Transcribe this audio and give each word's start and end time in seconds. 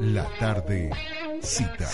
La 0.00 0.28
tarde 0.38 0.90
cita. 1.40 1.88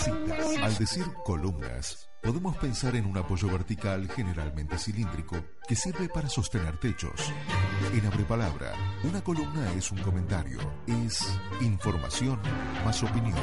Al 0.61 0.77
decir 0.77 1.05
columnas, 1.23 2.09
podemos 2.21 2.57
pensar 2.57 2.95
en 2.95 3.05
un 3.05 3.17
apoyo 3.17 3.47
vertical 3.47 4.09
generalmente 4.09 4.77
cilíndrico 4.77 5.37
que 5.67 5.75
sirve 5.75 6.09
para 6.09 6.29
sostener 6.29 6.77
techos. 6.79 7.31
En 7.93 8.05
Abre 8.05 8.23
Palabra, 8.23 8.73
una 9.03 9.23
columna 9.23 9.71
es 9.73 9.91
un 9.91 9.99
comentario, 9.99 10.59
es 10.87 11.39
información 11.61 12.39
más 12.83 13.03
opinión. 13.03 13.37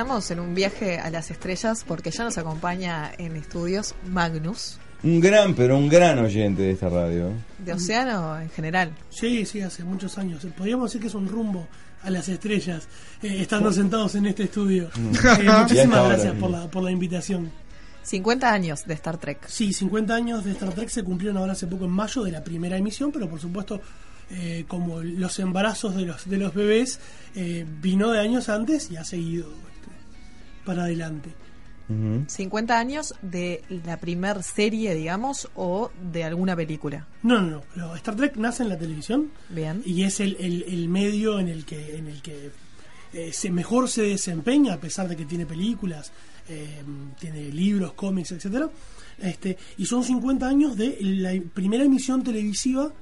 Estamos 0.00 0.30
en 0.30 0.40
un 0.40 0.54
viaje 0.54 0.98
a 0.98 1.10
las 1.10 1.30
estrellas 1.30 1.84
porque 1.86 2.10
ya 2.10 2.24
nos 2.24 2.38
acompaña 2.38 3.12
en 3.18 3.36
estudios 3.36 3.94
Magnus, 4.08 4.78
Un 5.02 5.20
gran, 5.20 5.54
pero 5.54 5.76
un 5.76 5.90
gran 5.90 6.18
oyente 6.18 6.62
de 6.62 6.70
esta 6.70 6.88
radio. 6.88 7.32
de 7.58 7.74
Océano 7.74 8.40
en 8.40 8.48
general. 8.48 8.92
Sí, 9.10 9.44
sí, 9.44 9.60
hace 9.60 9.84
muchos 9.84 10.16
años. 10.16 10.46
Podríamos 10.56 10.90
decir 10.90 11.02
que 11.02 11.08
es 11.08 11.14
un 11.14 11.28
rumbo 11.28 11.68
a 12.02 12.08
las 12.08 12.30
estrellas, 12.30 12.88
eh, 13.22 13.42
estando 13.42 13.70
sentados 13.74 14.14
en 14.14 14.24
este 14.24 14.44
estudio. 14.44 14.84
Eh, 14.84 14.90
Mm. 14.98 15.14
Está 15.14 15.60
muchísimas 15.64 16.08
gracias 16.08 16.34
por 16.36 16.50
la, 16.50 16.70
por 16.70 16.82
la 16.82 16.90
invitación. 16.90 17.50
50 18.02 18.50
años 18.50 18.86
de 18.86 18.94
Star 18.94 19.18
Trek. 19.18 19.46
Sí, 19.48 19.74
50 19.74 20.14
años 20.14 20.44
de 20.46 20.52
Star 20.52 20.72
Trek 20.72 20.88
se 20.88 21.02
cumplieron 21.04 21.36
ahora 21.36 21.52
hace 21.52 21.66
poco 21.66 21.84
en 21.84 21.90
mayo 21.90 22.22
de 22.22 22.30
la 22.32 22.42
primera 22.42 22.78
emisión, 22.78 23.12
pero 23.12 23.28
por 23.28 23.38
supuesto, 23.38 23.82
eh, 24.30 24.64
como 24.66 25.02
los 25.02 25.38
embarazos 25.40 25.94
de 25.94 26.06
los, 26.06 26.26
de 26.26 26.38
los 26.38 26.54
bebés, 26.54 27.00
eh, 27.34 27.66
vino 27.82 28.10
de 28.12 28.20
años 28.20 28.48
antes 28.48 28.90
y 28.90 28.96
ha 28.96 29.04
seguido 29.04 29.68
para 30.64 30.84
adelante. 30.84 31.30
50 32.28 32.78
años 32.78 33.14
de 33.20 33.64
la 33.84 33.96
primer 33.96 34.44
serie, 34.44 34.94
digamos, 34.94 35.48
o 35.56 35.90
de 36.12 36.22
alguna 36.22 36.54
película. 36.54 37.08
No, 37.24 37.40
no, 37.40 37.62
no. 37.74 37.96
Star 37.96 38.14
Trek 38.14 38.36
nace 38.36 38.62
en 38.62 38.68
la 38.68 38.78
televisión 38.78 39.32
Bien. 39.48 39.82
y 39.84 40.04
es 40.04 40.20
el, 40.20 40.36
el- 40.38 40.62
el 40.68 40.88
medio 40.88 41.40
en 41.40 41.48
el 41.48 41.64
que, 41.64 41.96
en 41.96 42.06
el 42.06 42.22
que 42.22 42.50
eh, 43.12 43.32
se 43.32 43.50
mejor 43.50 43.88
se 43.88 44.02
desempeña, 44.02 44.74
a 44.74 44.76
pesar 44.80 45.08
de 45.08 45.16
que 45.16 45.24
tiene 45.24 45.46
películas, 45.46 46.12
eh, 46.48 46.80
tiene 47.18 47.48
libros, 47.50 47.92
cómics, 47.94 48.30
etcétera. 48.30 48.70
Este, 49.18 49.58
y 49.76 49.84
son 49.84 50.04
50 50.04 50.46
años 50.46 50.76
de 50.76 50.96
la 51.00 51.32
primera 51.52 51.82
emisión 51.82 52.22
televisiva 52.22 52.92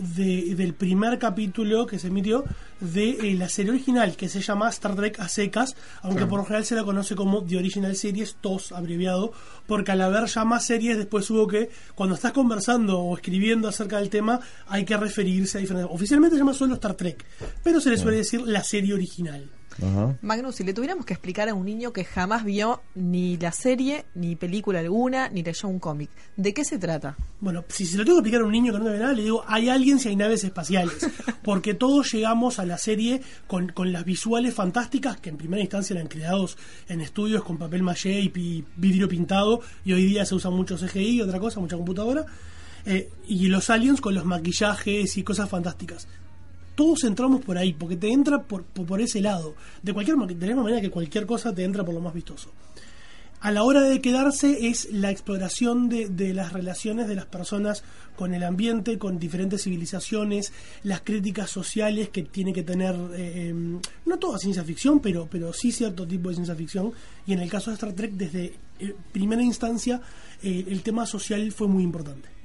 de- 0.00 0.54
del 0.54 0.74
primer 0.74 1.18
capítulo 1.18 1.86
que 1.86 1.98
se 1.98 2.08
emitió 2.08 2.44
de 2.80 3.10
eh, 3.10 3.34
la 3.34 3.48
serie 3.48 3.72
original, 3.72 4.16
que 4.16 4.28
se 4.28 4.40
llama 4.40 4.68
Star 4.70 4.96
Trek 4.96 5.20
a 5.20 5.28
secas, 5.28 5.76
aunque 6.02 6.26
por 6.26 6.38
lo 6.38 6.44
general 6.44 6.64
se 6.64 6.74
la 6.74 6.84
conoce 6.84 7.14
como 7.14 7.44
The 7.44 7.58
Original 7.58 7.94
Series, 7.94 8.36
TOS 8.40 8.72
abreviado, 8.72 9.32
porque 9.66 9.92
al 9.92 10.00
haber 10.00 10.26
ya 10.26 10.44
más 10.44 10.64
series, 10.66 10.96
después 10.96 11.28
hubo 11.30 11.46
que, 11.46 11.68
cuando 11.94 12.14
estás 12.14 12.32
conversando 12.32 12.98
o 13.00 13.14
escribiendo 13.14 13.68
acerca 13.68 13.98
del 13.98 14.08
tema, 14.10 14.40
hay 14.66 14.84
que 14.84 14.96
referirse 14.96 15.58
a 15.58 15.60
diferentes. 15.60 15.90
Oficialmente 15.94 16.36
se 16.36 16.40
llama 16.40 16.54
solo 16.54 16.74
Star 16.74 16.94
Trek, 16.94 17.24
pero 17.62 17.80
se 17.80 17.90
le 17.90 17.98
suele 17.98 18.16
decir 18.18 18.40
la 18.42 18.64
serie 18.64 18.94
original. 18.94 19.48
Ajá. 19.82 20.16
Magnus, 20.20 20.56
si 20.56 20.64
le 20.64 20.74
tuviéramos 20.74 21.06
que 21.06 21.14
explicar 21.14 21.48
a 21.48 21.54
un 21.54 21.64
niño 21.64 21.92
que 21.92 22.04
jamás 22.04 22.44
vio 22.44 22.82
ni 22.94 23.36
la 23.38 23.52
serie, 23.52 24.04
ni 24.14 24.36
película 24.36 24.80
alguna, 24.80 25.28
ni 25.28 25.42
leyó 25.42 25.68
un 25.68 25.78
cómic, 25.78 26.10
¿de 26.36 26.52
qué 26.52 26.64
se 26.64 26.78
trata? 26.78 27.16
Bueno, 27.40 27.64
si 27.68 27.86
se 27.86 27.96
lo 27.96 28.04
tengo 28.04 28.16
que 28.18 28.20
explicar 28.20 28.42
a 28.42 28.44
un 28.44 28.52
niño 28.52 28.72
que 28.72 28.78
no 28.78 28.84
ve 28.86 28.98
nada, 28.98 29.12
le 29.12 29.22
digo, 29.22 29.42
hay 29.46 29.68
alguien 29.68 29.98
si 29.98 30.08
hay 30.08 30.16
naves 30.16 30.44
espaciales. 30.44 31.08
Porque 31.42 31.72
todos 31.74 32.12
llegamos 32.12 32.58
a 32.58 32.66
la 32.66 32.76
serie 32.78 33.22
con, 33.46 33.68
con 33.68 33.92
las 33.92 34.04
visuales 34.04 34.52
fantásticas 34.54 35.18
que 35.20 35.30
en 35.30 35.36
primera 35.38 35.62
instancia 35.62 35.94
eran 35.94 36.08
creados 36.08 36.58
en 36.88 37.00
estudios 37.00 37.42
con 37.44 37.56
papel 37.56 37.82
maché 37.82 38.20
y 38.20 38.28
pi- 38.28 38.64
vidrio 38.76 39.08
pintado, 39.08 39.60
y 39.84 39.92
hoy 39.94 40.04
día 40.04 40.26
se 40.26 40.34
usa 40.34 40.50
mucho 40.50 40.76
CGI 40.76 41.16
y 41.16 41.20
otra 41.22 41.38
cosa, 41.40 41.60
mucha 41.60 41.76
computadora. 41.76 42.26
Eh, 42.86 43.10
y 43.28 43.46
los 43.48 43.70
aliens 43.70 44.00
con 44.00 44.14
los 44.14 44.24
maquillajes 44.24 45.16
y 45.16 45.22
cosas 45.22 45.48
fantásticas. 45.48 46.08
Todos 46.74 47.04
entramos 47.04 47.42
por 47.42 47.58
ahí, 47.58 47.72
porque 47.72 47.96
te 47.96 48.10
entra 48.10 48.42
por, 48.42 48.64
por, 48.64 48.86
por 48.86 49.00
ese 49.00 49.20
lado. 49.20 49.54
De 49.82 49.92
cualquier 49.92 50.16
de 50.16 50.54
manera 50.54 50.80
que 50.80 50.90
cualquier 50.90 51.26
cosa 51.26 51.54
te 51.54 51.64
entra 51.64 51.84
por 51.84 51.94
lo 51.94 52.00
más 52.00 52.14
vistoso 52.14 52.50
a 53.40 53.50
la 53.50 53.62
hora 53.62 53.80
de 53.80 54.00
quedarse 54.00 54.68
es 54.68 54.88
la 54.92 55.10
exploración 55.10 55.88
de, 55.88 56.08
de 56.08 56.34
las 56.34 56.52
relaciones 56.52 57.08
de 57.08 57.14
las 57.14 57.24
personas 57.26 57.82
con 58.14 58.34
el 58.34 58.42
ambiente, 58.42 58.98
con 58.98 59.18
diferentes 59.18 59.62
civilizaciones, 59.62 60.52
las 60.82 61.00
críticas 61.00 61.48
sociales 61.48 62.10
que 62.10 62.24
tiene 62.24 62.52
que 62.52 62.62
tener, 62.62 62.94
eh, 63.14 63.48
em, 63.48 63.80
no 64.04 64.18
toda 64.18 64.38
ciencia 64.38 64.62
ficción, 64.62 65.00
pero, 65.00 65.26
pero 65.30 65.54
sí 65.54 65.72
cierto 65.72 66.06
tipo 66.06 66.28
de 66.28 66.34
ciencia 66.34 66.54
ficción. 66.54 66.92
Y 67.26 67.32
en 67.32 67.40
el 67.40 67.48
caso 67.48 67.70
de 67.70 67.74
Star 67.76 67.94
Trek, 67.94 68.12
desde 68.12 68.58
eh, 68.78 68.94
primera 69.10 69.42
instancia, 69.42 70.02
eh, 70.42 70.66
el 70.68 70.82
tema 70.82 71.06
social 71.06 71.50
fue 71.50 71.66
muy 71.66 71.82
importante. 71.82 72.39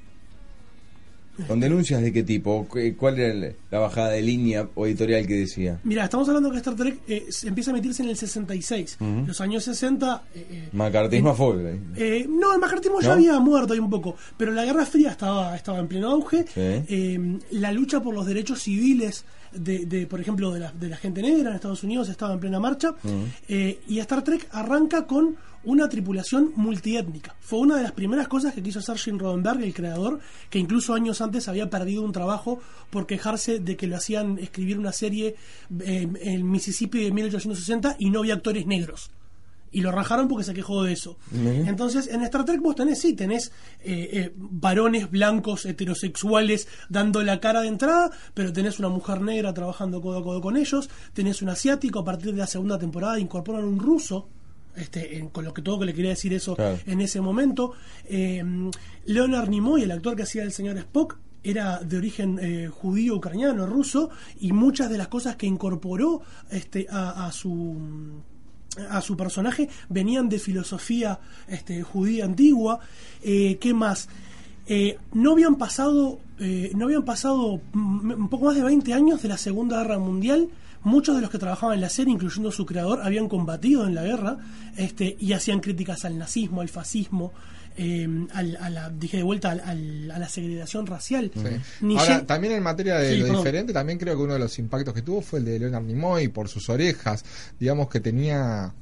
¿Con 1.47 1.59
denuncias 1.59 2.01
de 2.01 2.12
qué 2.13 2.23
tipo? 2.23 2.66
¿Cu- 2.68 2.79
¿Cuál 2.97 3.19
era 3.19 3.53
la 3.72 3.79
bajada 3.79 4.09
de 4.09 4.22
línea 4.22 4.68
o 4.75 4.85
editorial 4.88 5.25
que 5.28 5.34
decía? 5.35 5.79
Mira, 5.84 6.03
estamos 6.06 6.28
hablando 6.28 6.51
que 6.51 6.57
Star 6.57 6.75
Trek 6.75 7.00
eh, 7.07 7.25
empieza 7.44 7.72
a 7.72 7.73
emitirse 7.73 8.03
en 8.03 8.09
el 8.09 8.18
66. 8.18 8.97
Los 9.25 9.41
años 9.41 9.63
60... 9.63 10.23
eh, 10.34 10.46
eh, 10.50 10.69
Macartismo 10.73 11.29
a 11.31 11.35
full. 11.35 11.66
ahí. 11.66 11.79
Eh, 11.97 12.25
no, 12.29 12.53
el 12.53 12.59
macartismo 12.59 13.01
ya 13.01 13.13
había 13.13 13.40
muerto 13.40 13.73
ahí 13.73 13.79
un 13.79 13.90
poco, 13.90 14.16
pero 14.38 14.51
la 14.51 14.63
Guerra 14.66 14.85
Fría 14.85 15.12
estaba, 15.12 15.56
estaba 15.56 15.79
en 15.79 15.88
pleno 15.88 16.12
auge. 16.12 16.46
Sí. 16.53 16.62
Eh, 16.62 17.40
la 17.52 17.72
lucha 17.72 18.02
por 18.02 18.13
los 18.13 18.25
derechos 18.25 18.62
civiles, 18.62 19.25
de, 19.58 19.86
de, 19.86 20.08
por 20.08 20.20
ejemplo, 20.22 20.52
de 20.52 20.60
la, 20.60 20.72
de 20.72 20.90
la 20.90 20.98
gente 20.98 21.22
negra 21.22 21.50
en 21.50 21.56
Estados 21.56 21.84
Unidos 21.84 22.10
estaba 22.10 22.34
en 22.34 22.40
plena 22.40 22.60
marcha. 22.60 22.96
Eh, 23.48 23.80
y 23.88 24.00
Star 24.00 24.24
Trek 24.24 24.48
arranca 24.52 25.06
con 25.06 25.38
una 25.64 25.90
tripulación 25.90 26.52
multiétnica. 26.56 27.36
Fue 27.40 27.60
una 27.60 27.78
de 27.78 27.84
las 27.84 27.92
primeras 27.92 28.28
cosas 28.28 28.54
que 28.54 28.62
quiso 28.62 28.80
hacer 28.80 28.98
Gene 28.98 29.18
Roddenberry, 29.18 29.64
el 29.64 29.74
creador, 29.74 30.20
que 30.50 30.60
incluso 30.60 30.94
años 30.94 31.22
antes 31.22 31.48
había 31.48 31.70
perdido 31.70 32.04
un 32.04 32.12
trabajo 32.12 32.60
por 32.90 33.08
quejarse 33.08 33.60
de 33.60 33.76
que 33.76 33.88
lo 33.88 33.98
hacían 33.98 34.38
escribir 34.38 34.78
una 34.78 34.92
serie 34.92 35.36
eh, 35.80 36.08
en 36.22 36.50
Mississippi 36.50 37.04
de 37.04 37.12
1860 37.12 37.96
y 38.00 38.10
no 38.12 38.20
había 38.20 38.36
actores 38.36 38.68
negros 38.68 39.10
y 39.78 39.81
lo 39.81 39.91
rajaron 39.91 40.28
porque 40.28 40.44
se 40.46 40.53
quejó 40.53 40.84
de 40.84 40.94
eso. 40.94 41.18
Entonces, 41.34 42.08
en 42.08 42.22
Star 42.24 42.46
Trek 42.46 42.62
vos 42.62 42.75
tenés, 42.75 43.00
sí, 43.00 43.13
tenés 43.13 43.52
eh, 43.81 44.09
eh, 44.13 44.34
varones 44.36 45.12
blancos 45.12 45.66
heterosexuales 45.66 46.68
dando 46.90 47.22
la 47.24 47.40
cara 47.40 47.62
de 47.62 47.68
entrada, 47.68 48.09
pero 48.34 48.53
tenés 48.53 48.80
una 48.80 48.90
mujer 48.90 49.22
negra 49.22 49.53
trabajando 49.53 50.02
codo 50.02 50.19
a 50.19 50.24
codo 50.24 50.41
con 50.41 50.56
ellos, 50.58 50.90
tenés 51.14 51.41
un 51.41 51.50
asiático, 51.50 52.00
a 52.00 52.06
partir 52.06 52.31
de 52.31 52.38
la 52.40 52.47
segunda 52.47 52.78
temporada 52.80 53.19
incorporan 53.19 53.64
un 53.66 53.80
ruso. 53.80 54.30
Este, 54.75 55.18
en- 55.18 55.30
con 55.30 55.46
lo 55.46 55.53
que 55.53 55.62
todo 55.62 55.80
que 55.80 55.85
le 55.85 55.94
quería 55.94 56.09
decir 56.09 56.34
eso 56.34 56.53
Claro. 56.56 56.78
en 56.85 57.00
ese 57.00 57.22
momento. 57.22 57.72
Eh, 58.09 58.44
Leonard 59.06 59.47
Nimoy, 59.50 59.84
el 59.84 59.91
actor 59.91 60.18
que 60.18 60.24
hacía 60.24 60.44
el 60.44 60.52
señor 60.52 60.78
Spock, 60.78 61.18
era 61.44 61.80
de 61.80 61.96
origen 61.97 62.40
eh, 62.41 62.68
judío, 62.68 63.16
ucraniano, 63.16 63.66
ruso, 63.68 64.09
y 64.40 64.52
muchas 64.52 64.90
de 64.90 64.97
las 64.97 65.08
cosas 65.08 65.35
que 65.38 65.46
incorporó 65.46 66.22
este, 66.50 66.88
a, 66.90 67.26
a 67.28 67.32
su 67.32 67.78
a 68.90 69.02
su 69.02 69.16
personaje 69.16 69.70
venían 69.90 70.30
de 70.30 70.40
filosofía 70.40 71.20
este, 71.48 71.84
judía 71.84 72.26
antigua. 72.26 72.80
Eh, 73.22 73.58
¿Qué 73.60 73.74
más? 73.74 74.10
Eh, 74.68 74.98
no 75.14 75.34
habían 75.34 75.56
pasado 75.56 76.20
eh, 76.38 76.72
no 76.76 76.86
habían 76.86 77.04
pasado 77.04 77.62
un 77.74 78.28
poco 78.30 78.46
más 78.46 78.56
de 78.56 78.64
20 78.64 78.94
años 78.94 79.22
de 79.22 79.30
la 79.30 79.38
Segunda 79.38 79.78
Guerra 79.78 80.00
Mundial. 80.00 80.50
Muchos 80.84 81.16
de 81.16 81.22
los 81.22 81.32
que 81.32 81.40
trabajaban 81.40 81.76
en 81.76 81.82
la 81.82 81.90
serie, 81.90 82.14
incluyendo 82.14 82.52
su 82.52 82.66
creador, 82.66 83.02
habían 83.02 83.28
combatido 83.28 83.88
en 83.88 83.96
la 83.96 84.04
guerra 84.04 84.38
este, 84.76 85.16
y 85.20 85.34
hacían 85.34 85.60
críticas 85.60 86.06
al 86.06 86.18
nazismo, 86.18 86.62
al 86.62 86.70
fascismo, 86.70 87.34
eh, 87.78 88.08
al- 88.34 88.58
a 88.62 88.70
la, 88.70 88.90
dije 88.90 89.18
de 89.18 89.24
vuelta, 89.24 89.52
al- 89.52 89.60
al- 89.62 90.12
a 90.12 90.20
la 90.20 90.30
segregación 90.30 90.86
racial. 90.88 91.32
Ni 91.82 91.98
Ahora, 91.98 92.26
también 92.26 92.54
en 92.54 92.64
materia 92.64 92.98
de 92.98 93.12
Sí, 93.14 93.18
lo 93.18 93.26
perdón. 93.28 93.44
diferente, 93.44 93.74
también 93.74 93.98
creo 94.00 94.16
que 94.16 94.24
uno 94.24 94.34
de 94.34 94.40
los 94.40 94.58
impactos 94.60 94.94
que 94.94 95.02
tuvo 95.02 95.22
fue 95.22 95.40
el 95.40 95.46
de 95.46 95.60
Leonard 95.60 95.84
Nimoy 95.84 96.28
por 96.30 96.48
sus 96.50 96.70
orejas, 96.70 97.24
digamos 97.60 97.90
que 97.90 98.00
tenía 98.00 98.74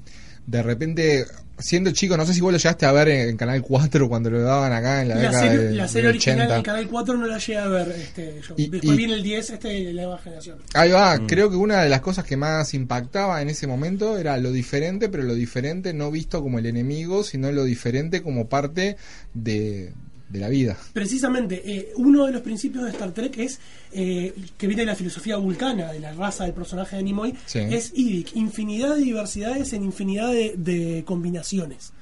de 0.45 0.61
repente, 0.61 1.25
siendo 1.57 1.91
chico, 1.91 2.17
no 2.17 2.25
sé 2.25 2.33
si 2.33 2.41
vos 2.41 2.51
lo 2.51 2.57
llegaste 2.57 2.85
a 2.85 2.91
ver 2.91 3.07
en, 3.09 3.29
en 3.29 3.37
Canal 3.37 3.61
4 3.61 4.09
cuando 4.09 4.29
lo 4.29 4.41
daban 4.41 4.73
acá 4.73 5.01
en 5.01 5.09
la, 5.09 5.15
La 5.15 5.21
década 5.21 5.39
serie, 5.41 5.57
de- 5.57 5.71
la 5.71 5.83
del 5.83 5.89
serie 5.91 6.09
original 6.09 6.37
80. 6.39 6.53
del 6.55 6.63
Canal 6.63 6.87
4 6.89 7.17
no 7.17 7.27
la 7.27 7.37
llegué 7.37 7.57
a 7.57 7.67
ver 7.67 7.87
este, 7.91 8.41
yo. 8.47 8.53
Y- 8.57 8.67
Después 8.69 8.93
y- 8.93 8.97
viene 8.97 9.13
el 9.13 9.23
10, 9.23 9.49
este 9.51 9.67
de 9.69 9.93
la 9.93 10.01
nueva 10.03 10.17
generación. 10.19 10.57
Ahí 10.73 10.91
va, 10.91 11.17
creo 11.25 11.49
que 11.49 11.55
una 11.55 11.81
de 11.83 11.89
las 11.89 12.01
cosas 12.01 12.25
que 12.25 12.35
más 12.37 12.73
impactaba 12.73 13.41
en 13.41 13.49
ese 13.49 13.67
momento 13.67 14.17
era 14.17 14.37
lo 14.37 14.51
diferente, 14.51 15.07
pero 15.09 15.23
lo 15.23 15.33
diferente 15.35 15.93
no 15.93 16.11
visto 16.11 16.41
como 16.43 16.59
el 16.59 16.65
enemigo, 16.65 17.23
sino 17.23 17.51
lo 17.51 17.63
diferente 17.63 18.21
como 18.21 18.47
parte 18.49 18.97
de, 19.33 19.93
de 20.33 20.39
la 20.39 20.49
vida. 20.49 20.77
Precisamente, 20.91 21.61
eh, 21.63 21.91
uno 21.95 22.25
de 22.25 22.31
los 22.33 22.41
principios 22.41 22.83
de 22.83 22.89
Star 22.89 23.11
Trek 23.13 23.37
es 23.37 23.59
eh, 23.91 24.33
que 24.57 24.67
viene 24.67 24.81
de 24.81 24.87
la 24.87 24.95
filosofía 24.95 25.37
vulcana, 25.37 25.93
de 25.93 25.99
la 25.99 26.11
raza 26.13 26.43
del 26.45 26.53
personaje 26.53 26.95
de 26.97 27.03
Nimoy, 27.03 27.35
Sí. 27.45 27.59
es 27.59 27.91
IDIC, 27.95 28.35
infinidad 28.35 28.95
de 28.95 29.01
diversidades 29.03 29.71
en 29.73 29.83
infinidad 29.83 30.31
de, 30.31 30.55
de 30.57 31.03
combinaciones. 31.05 31.93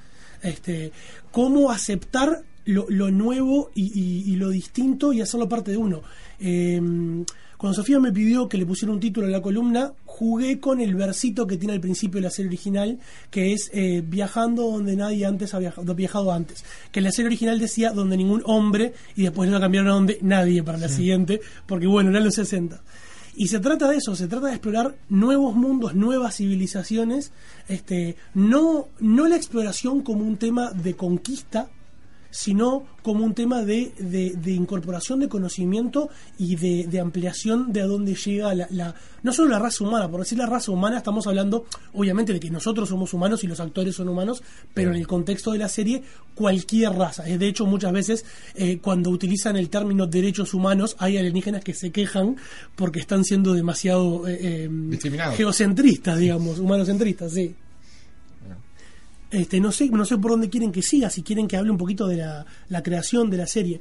Este, 0.42 0.90
cómo 1.30 1.70
aceptar 1.70 2.42
lo, 2.64 2.86
lo 2.88 3.10
nuevo 3.10 3.70
y, 3.74 3.92
y- 3.98 4.32
y 4.32 4.36
lo 4.36 4.48
distinto 4.50 5.12
y 5.12 5.20
hacerlo 5.20 5.48
parte 5.48 5.70
de 5.72 5.76
uno. 5.76 6.02
Eh, 6.40 6.80
cuando 7.62 7.76
Sofía 7.76 8.00
me 8.00 8.10
pidió 8.10 8.48
que 8.48 8.58
le 8.58 8.66
pusiera 8.66 8.92
un 8.92 8.98
título 8.98 9.28
a 9.28 9.30
la 9.30 9.40
columna, 9.40 9.92
jugué 10.04 10.58
con 10.58 10.80
el 10.80 10.96
versito 10.96 11.46
que 11.46 11.56
tiene 11.56 11.74
al 11.74 11.80
principio 11.80 12.16
de 12.16 12.22
la 12.22 12.30
serie 12.30 12.48
original, 12.48 12.98
que 13.30 13.52
es 13.52 13.70
eh, 13.72 14.02
viajando 14.04 14.64
donde 14.68 14.96
nadie 14.96 15.24
antes 15.26 15.54
ha 15.54 15.60
viajado, 15.60 15.94
viajado 15.94 16.32
antes. 16.32 16.64
Que 16.90 16.98
en 16.98 17.04
la 17.04 17.12
serie 17.12 17.28
original 17.28 17.60
decía 17.60 17.92
donde 17.92 18.16
ningún 18.16 18.42
hombre, 18.46 18.94
y 19.14 19.22
después 19.22 19.48
lo 19.48 19.60
cambiaron 19.60 19.90
a 19.90 19.94
donde 19.94 20.18
nadie 20.22 20.64
para 20.64 20.76
la 20.76 20.88
siguiente, 20.88 21.40
porque 21.64 21.86
bueno, 21.86 22.10
eran 22.10 22.24
los 22.24 22.34
60. 22.34 22.82
Y 23.36 23.46
se 23.46 23.60
trata 23.60 23.88
de 23.88 23.98
eso, 23.98 24.16
se 24.16 24.26
trata 24.26 24.48
de 24.48 24.54
explorar 24.54 24.96
nuevos 25.08 25.54
mundos, 25.54 25.94
nuevas 25.94 26.38
civilizaciones, 26.38 27.30
este, 27.68 28.16
no, 28.34 28.88
no 28.98 29.28
la 29.28 29.36
exploración 29.36 30.02
como 30.02 30.24
un 30.24 30.36
tema 30.36 30.72
de 30.72 30.96
conquista, 30.96 31.68
sino 32.32 32.82
como 33.02 33.24
un 33.24 33.34
tema 33.34 33.62
de, 33.62 33.92
de- 33.98 34.32
de 34.36 34.52
incorporación 34.52 35.20
de 35.20 35.28
conocimiento 35.28 36.08
y 36.38 36.56
de, 36.56 36.86
de 36.88 36.98
ampliación 36.98 37.72
de 37.72 37.82
a 37.82 37.86
dónde 37.86 38.14
llega 38.14 38.54
la, 38.54 38.66
la- 38.70 38.94
no 39.22 39.32
solo 39.32 39.50
la 39.50 39.58
raza 39.58 39.84
humana, 39.84 40.08
por 40.10 40.20
decir 40.20 40.38
la 40.38 40.46
raza 40.46 40.72
humana 40.72 40.96
estamos 40.96 41.26
hablando 41.26 41.66
obviamente 41.92 42.32
de 42.32 42.40
que 42.40 42.50
nosotros 42.50 42.88
somos 42.88 43.12
humanos 43.12 43.44
y 43.44 43.46
los 43.46 43.60
actores 43.60 43.94
son 43.96 44.08
humanos, 44.08 44.42
pero 44.72 44.90
en 44.90 44.96
el 44.96 45.06
contexto 45.06 45.52
de 45.52 45.58
la 45.58 45.68
serie 45.68 46.02
cualquier 46.34 46.92
raza. 46.94 47.22
De 47.24 47.46
hecho 47.46 47.66
muchas 47.66 47.92
veces 47.92 48.24
eh, 48.54 48.78
cuando 48.78 49.10
utilizan 49.10 49.56
el 49.56 49.68
término 49.68 50.06
derechos 50.06 50.54
humanos 50.54 50.96
hay 50.98 51.18
alienígenas 51.18 51.62
que 51.62 51.74
se 51.74 51.90
quejan 51.92 52.36
porque 52.76 52.98
están 53.00 53.24
siendo 53.24 53.52
demasiado 53.52 54.26
eh, 54.26 54.38
eh, 54.64 54.68
geocentristas, 55.36 56.18
digamos, 56.18 56.58
humanocentristas, 56.58 57.32
sí. 57.32 57.54
Este, 59.32 59.58
no 59.60 59.72
sé, 59.72 59.88
no 59.88 60.04
sé 60.04 60.18
por 60.18 60.32
dónde 60.32 60.48
quieren 60.50 60.70
que 60.70 60.82
siga, 60.82 61.10
si 61.10 61.22
quieren 61.22 61.48
que 61.48 61.56
hable 61.56 61.70
un 61.70 61.78
poquito 61.78 62.06
de 62.06 62.18
la, 62.18 62.46
la 62.68 62.82
creación 62.82 63.30
de 63.30 63.36
la 63.38 63.46
serie. 63.46 63.80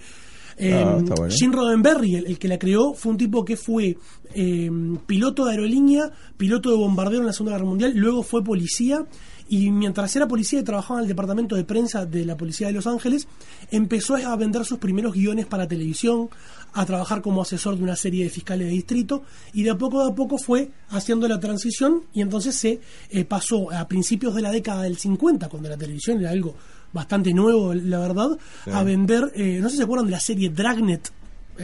Eh, 0.58 0.74
Ah, 0.74 0.98
está 1.00 1.16
bueno. 1.16 1.34
Gene 1.38 1.56
Roddenberry, 1.56 2.16
el, 2.16 2.28
el 2.28 2.40
que 2.40 2.48
la 2.48 2.58
creó, 2.58 2.94
fue 2.94 3.12
un 3.12 3.18
tipo 3.18 3.44
que 3.44 3.58
fue 3.58 3.98
eh, 4.34 4.70
piloto 5.06 5.46
de 5.46 5.52
aerolínea, 5.52 6.12
piloto 6.38 6.70
de 6.70 6.78
bombardero 6.78 7.22
en 7.22 7.28
la 7.28 7.34
Segunda 7.34 7.54
Guerra 7.54 7.68
Mundial, 7.68 7.94
luego 7.96 8.24
fue 8.24 8.44
policía 8.44 9.06
y 9.50 9.70
mientras 9.70 10.16
era 10.16 10.28
policía 10.30 10.62
y 10.62 10.64
trabajaba 10.64 11.00
en 11.00 11.04
el 11.04 11.10
departamento 11.10 11.56
de 11.58 11.66
prensa 11.66 12.06
de 12.06 12.26
la 12.26 12.38
Policía 12.38 12.68
de 12.68 12.74
Los 12.74 12.88
Ángeles, 12.88 13.28
empezó 13.70 14.16
a 14.16 14.36
vender 14.38 14.64
sus 14.64 14.78
primeros 14.78 15.14
guiones 15.14 15.46
para 15.46 15.68
televisión, 15.68 16.30
a 16.74 16.86
trabajar 16.86 17.22
como 17.22 17.42
asesor 17.42 17.78
de 17.78 17.84
una 17.84 17.96
serie 17.96 18.24
de 18.24 18.30
fiscales 18.30 18.68
de 18.68 18.74
distrito 18.74 19.24
y 19.54 19.64
de 19.64 19.72
a 19.72 19.78
poco 19.78 20.02
a 20.02 20.16
poco 20.16 20.38
fue 20.38 20.70
haciendo 20.90 21.28
la 21.28 21.40
transición 21.40 22.04
y 22.14 22.22
entonces 22.22 22.56
se 22.56 22.80
eh, 23.10 23.26
pasó 23.26 23.72
a 23.72 23.88
principios 23.88 24.36
de 24.36 24.42
la 24.42 24.52
década 24.52 24.84
del 24.84 24.98
50, 24.98 25.50
cuando 25.50 25.70
la 25.70 25.78
televisión 25.78 26.20
era 26.20 26.32
algo 26.32 26.56
bastante 26.94 27.34
nuevo, 27.34 27.74
la 27.74 28.00
verdad, 28.00 28.38
a 28.72 28.84
vender, 28.84 29.32
eh, 29.36 29.60
no 29.62 29.70
sé 29.70 29.72
si 29.72 29.78
se 29.78 29.84
acuerdan 29.84 30.08
de 30.08 30.12
la 30.12 30.20
serie 30.20 30.50
Dragnet, 30.50 31.12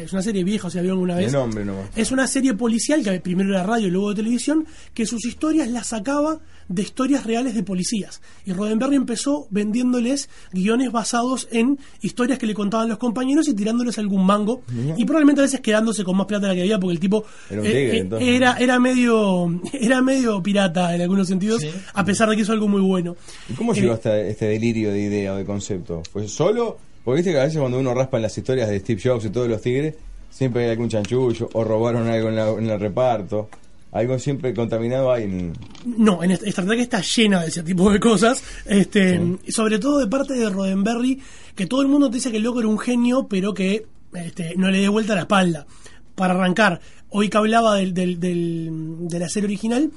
es 0.03 0.13
una 0.13 0.21
serie 0.21 0.43
vieja, 0.43 0.67
o 0.67 0.69
sea, 0.71 0.81
vieron 0.81 0.97
alguna 0.97 1.15
De 1.15 1.23
vez. 1.25 1.33
nombre 1.33 1.65
nomás. 1.65 1.89
Es 1.95 2.11
una 2.11 2.27
serie 2.27 2.53
policial 2.53 3.03
que 3.03 3.19
primero 3.19 3.49
era 3.49 3.63
radio 3.63 3.87
y 3.87 3.91
luego 3.91 4.09
de 4.09 4.15
televisión, 4.15 4.65
que 4.93 5.05
sus 5.05 5.25
historias 5.25 5.69
las 5.69 5.87
sacaba 5.87 6.39
de 6.69 6.81
historias 6.81 7.25
reales 7.25 7.55
de 7.55 7.63
policías. 7.63 8.21
Y 8.45 8.51
Roddenberry 8.51 8.95
empezó 8.97 9.47
vendiéndoles 9.51 10.29
guiones 10.51 10.91
basados 10.91 11.47
en 11.51 11.79
historias 12.01 12.37
que 12.39 12.45
le 12.45 12.53
contaban 12.53 12.89
los 12.89 12.97
compañeros 12.97 13.47
y 13.47 13.53
tirándoles 13.53 13.97
algún 13.99 14.25
mango. 14.25 14.63
Y 14.97 15.05
probablemente 15.05 15.41
a 15.41 15.45
veces 15.45 15.61
quedándose 15.61 16.03
con 16.03 16.17
más 16.17 16.25
plata 16.27 16.47
de 16.47 16.49
la 16.49 16.55
que 16.55 16.61
había, 16.63 16.77
porque 16.79 16.93
el 16.93 16.99
tipo 16.99 17.23
Era 17.49 17.61
eh, 17.63 17.65
tigre, 17.65 18.17
eh, 18.25 18.35
era, 18.35 18.57
era 18.57 18.79
medio 18.79 19.61
era 19.73 20.01
medio 20.01 20.43
pirata 20.43 20.93
en 20.93 21.01
algunos 21.01 21.27
sentidos, 21.27 21.61
Sí. 21.61 21.69
a 21.93 22.03
pesar 22.03 22.29
de 22.29 22.35
que 22.35 22.41
hizo 22.41 22.51
algo 22.51 22.67
muy 22.67 22.81
bueno. 22.81 23.15
¿Y 23.49 23.53
cómo 23.53 23.73
Eh, 23.73 23.79
llegó 23.79 23.93
hasta 23.93 24.19
este 24.19 24.45
delirio 24.47 24.91
de 24.91 24.99
idea 25.01 25.33
o 25.33 25.37
de 25.37 25.45
concepto? 25.45 26.03
¿Fue 26.11 26.27
solo? 26.27 26.79
Porque 27.07 27.19
viste 27.19 27.31
que 27.31 27.39
a 27.39 27.43
veces 27.45 27.57
cuando 27.57 27.79
uno 27.79 27.93
raspa 27.93 28.17
en 28.17 28.23
las 28.23 28.37
historias 28.37 28.67
de 28.67 28.81
Steve 28.81 28.99
Jobs 29.01 29.23
y 29.23 29.29
todos 29.29 29.47
los 29.47 29.61
tigres, 29.61 29.95
siempre 30.29 30.65
hay 30.65 30.71
algún 30.71 30.89
chanchullo 30.89 31.47
o 31.53 31.63
robaron 31.63 32.05
algo 32.09 32.27
en, 32.27 32.35
la- 32.35 32.49
en 32.49 32.69
el 32.69 32.77
reparto. 32.81 33.47
Algo 33.93 34.19
siempre 34.19 34.53
contaminado 34.53 35.09
hay 35.13 35.23
en... 35.23 35.53
No, 35.85 36.21
en 36.21 36.31
esta 36.31 36.45
Star 36.49 36.65
Trek 36.65 36.81
está 36.81 36.99
llena 36.99 37.39
de 37.43 37.47
ese 37.47 37.63
tipo 37.63 37.89
de 37.89 38.01
cosas. 38.01 38.43
Este, 38.65 39.21
y 39.45 39.51
Sobre 39.53 39.79
todo 39.79 39.99
de 39.99 40.07
parte 40.07 40.33
de 40.33 40.49
Roddenberry, 40.49 41.21
que 41.55 41.65
todo 41.65 41.81
el 41.81 41.87
mundo 41.87 42.09
te 42.09 42.15
dice 42.17 42.29
que 42.29 42.37
el 42.37 42.43
loco 42.43 42.59
era 42.59 42.67
un 42.67 42.77
genio, 42.77 43.25
pero 43.29 43.53
que 43.53 43.85
este, 44.13 44.55
no 44.57 44.69
le 44.69 44.81
dé 44.81 44.89
vuelta 44.89 45.15
la 45.15 45.21
espalda. 45.21 45.65
Para 46.13 46.33
arrancar, 46.33 46.81
hoy 47.09 47.29
que 47.29 47.37
hablaba 47.37 47.75
del, 47.75 47.93
del- 47.93 48.19
del- 48.19 48.69
de 49.07 49.17
la 49.19 49.29
serie 49.29 49.47
original, 49.47 49.91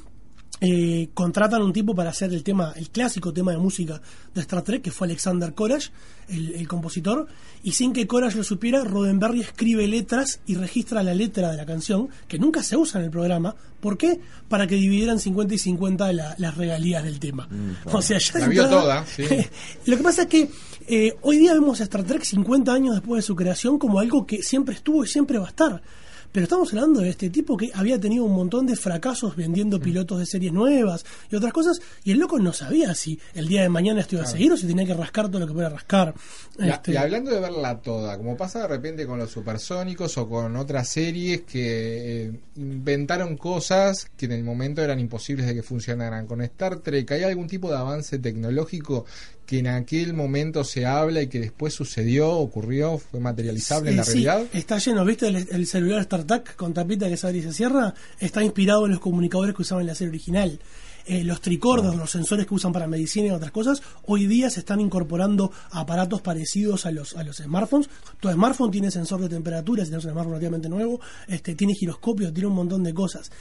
eh, 0.61 1.09
contratan 1.15 1.63
un 1.63 1.73
tipo 1.73 1.95
para 1.95 2.11
hacer 2.11 2.33
el 2.35 2.43
tema, 2.43 2.73
el 2.77 2.91
clásico 2.91 3.33
tema 3.33 3.53
de 3.53 3.59
música 3.59 4.01
de 4.35 4.41
Star 4.43 4.63
Trek, 4.63 4.83
que 4.83 4.91
fue 4.91 5.07
Alexander 5.07 5.55
Courage, 5.55 5.91
el, 6.29 6.55
el 6.55 6.69
compositor, 6.69 7.27
y 7.63 7.73
sin 7.73 7.93
que 7.95 8.07
Courage 8.07 8.37
lo 8.37 8.45
supiera, 8.45 8.85
Roddenberry 8.85 9.41
escribe 9.41 9.87
letras 9.89 10.41
y 10.47 10.55
registra 10.57 11.03
la 11.03 11.15
letra 11.15 11.51
de 11.51 11.57
la 11.57 11.65
canción, 11.67 12.09
que 12.29 12.39
nunca 12.39 12.63
se 12.63 12.77
usa 12.77 13.01
en 13.01 13.07
el 13.07 13.11
programa. 13.11 13.55
¿Por 13.81 13.97
qué? 13.97 14.21
Para 14.49 14.67
que 14.67 14.75
dividieran 14.75 15.19
50 15.19 15.55
y 15.55 15.59
50 15.59 16.13
la- 16.13 16.35
las 16.39 16.57
regalías 16.57 17.05
del 17.05 17.19
tema. 17.19 17.49
o 17.87 18.03
sea, 18.03 18.19
ya 18.19 18.39
La 18.39 18.45
de 18.45 18.51
vio 18.51 18.63
entrada- 18.65 18.83
toda, 18.83 19.07
sí. 19.07 19.25
Lo 19.87 19.97
que 19.97 20.03
pasa 20.03 20.23
es 20.23 20.29
que 20.29 20.51
eh, 20.89 21.17
hoy 21.23 21.39
día 21.39 21.55
vemos 21.55 21.81
a 21.81 21.85
Star 21.85 22.05
Trek 22.05 22.23
50 22.23 22.73
años 22.73 22.95
después 22.97 23.23
de 23.23 23.27
su 23.27 23.35
creación 23.35 23.79
como 23.79 23.99
algo 23.99 24.27
que 24.27 24.43
siempre 24.43 24.75
estuvo 24.75 25.05
y 25.05 25.09
siempre 25.09 25.39
va 25.39 25.47
a 25.47 25.51
estar. 25.51 25.83
Pero 26.33 26.45
estamos 26.45 26.73
hablando 26.73 27.01
de 27.01 27.11
este 27.11 27.29
tipo 27.29 27.57
que 27.57 27.71
había 27.75 27.99
tenido 27.99 28.25
un 28.25 28.33
montón 28.33 28.67
de 28.67 28.77
fracasos 28.77 29.35
vendiendo 29.35 29.81
pilotos 29.81 30.21
de 30.21 30.27
series 30.27 30.53
nuevas 30.53 31.05
y 31.31 31.37
otras 31.37 31.53
cosas, 31.53 31.81
y 32.05 32.13
el 32.13 32.19
loco 32.19 32.39
no 32.39 32.53
sabía 32.53 32.95
si 32.95 33.19
el 33.35 33.49
día 33.49 33.63
de 33.63 33.69
mañana 33.69 34.01
esto 34.01 34.17
iba 34.17 34.25
a 34.25 34.29
seguir 34.29 34.53
o 34.53 34.57
si 34.57 34.67
tenía 34.67 34.87
que 34.87 34.95
rascar 34.95 35.29
todo 35.29 35.41
lo 35.41 35.47
que 35.47 35.53
pudiera 35.53 35.71
rascar. 35.71 36.15
Y, 36.59 36.69
Este, 36.69 36.93
y 36.93 36.97
hablando 36.97 37.31
de 37.31 37.41
verla 37.41 37.81
toda, 37.81 38.17
como 38.17 38.37
pasa 38.37 38.61
de 38.61 38.69
repente 38.69 39.07
con 39.07 39.19
los 39.19 39.31
supersónicos 39.31 40.17
o 40.19 40.29
con 40.29 40.57
otras 40.57 40.89
series 40.89 41.43
que 41.43 42.27
eh, 42.27 42.41
inventaron 42.57 43.37
cosas 43.37 44.09
que 44.17 44.27
en 44.27 44.33
el 44.33 44.45
momento 44.45 44.83
eran 44.83 45.01
imposibles 45.01 45.47
de 45.47 45.55
que 45.55 45.63
funcionaran. 45.63 46.27
Con 46.27 46.43
Star 46.43 46.79
Trek, 46.79 47.11
¿hay 47.11 47.25
algún 47.25 47.49
tipo 47.49 47.71
de 47.71 47.77
avance 47.77 48.19
tecnológico 48.19 49.05
que 49.51 49.59
en 49.59 49.67
aquel 49.67 50.15
momento 50.15 50.63
se 50.63 50.87
habla 50.87 51.23
y 51.23 51.27
que 51.27 51.41
después 51.41 51.75
sucedió, 51.75 52.31
ocurrió, 52.31 52.99
fue 52.99 53.19
materializable 53.19 53.91
en 53.91 53.97
la 53.97 54.05
sí, 54.05 54.25
realidad? 54.25 54.45
está 54.53 54.79
lleno, 54.79 55.05
¿viste? 55.05 55.27
El, 55.27 55.49
el 55.51 55.67
celular 55.67 56.05
StarTAC 56.05 56.55
con 56.55 56.73
tapita 56.73 57.09
que 57.09 57.17
se 57.17 57.27
abre 57.27 57.41
y 57.41 57.43
se 57.43 57.53
cierra 57.53 57.93
está 58.21 58.45
inspirado 58.45 58.87
en 58.87 58.93
los 58.93 59.01
comunicadores 59.01 59.57
que 59.57 59.63
usaban 59.63 59.81
en 59.81 59.89
la 59.89 59.97
serie 59.97 60.11
original. 60.11 60.61
Eh, 61.05 61.25
los 61.25 61.41
tricordos, 61.41 61.97
los 61.97 62.13
sensores 62.13 62.47
que 62.47 62.55
usan 62.55 62.73
para 62.73 62.87
medicina 62.87 63.27
y 63.27 63.31
otras 63.31 63.51
cosas, 63.51 63.83
hoy 64.07 64.29
día 64.29 64.51
se 64.51 64.61
están 64.61 64.79
incorporando 64.79 65.51
aparatos 65.73 66.23
parecidos 66.23 66.87
a 66.87 66.93
los, 66.93 67.17
a 67.17 67.25
los 67.25 67.39
smartphones. 67.39 67.91
Tu 68.21 68.31
smartphone 68.31 68.71
tiene 68.71 68.93
sensor 68.93 69.21
de 69.21 69.29
temperatura, 69.29 69.83
si 69.83 69.91
tienes 69.91 70.05
un 70.05 70.13
smartphone 70.13 70.35
relativamente 70.35 70.69
nuevo, 70.69 71.01
este, 71.27 71.57
tiene 71.57 71.75
giroscopio, 71.75 72.33
tiene 72.33 72.47
un 72.47 72.55
montón 72.55 72.85
de 72.85 72.95
cosas. 72.95 73.33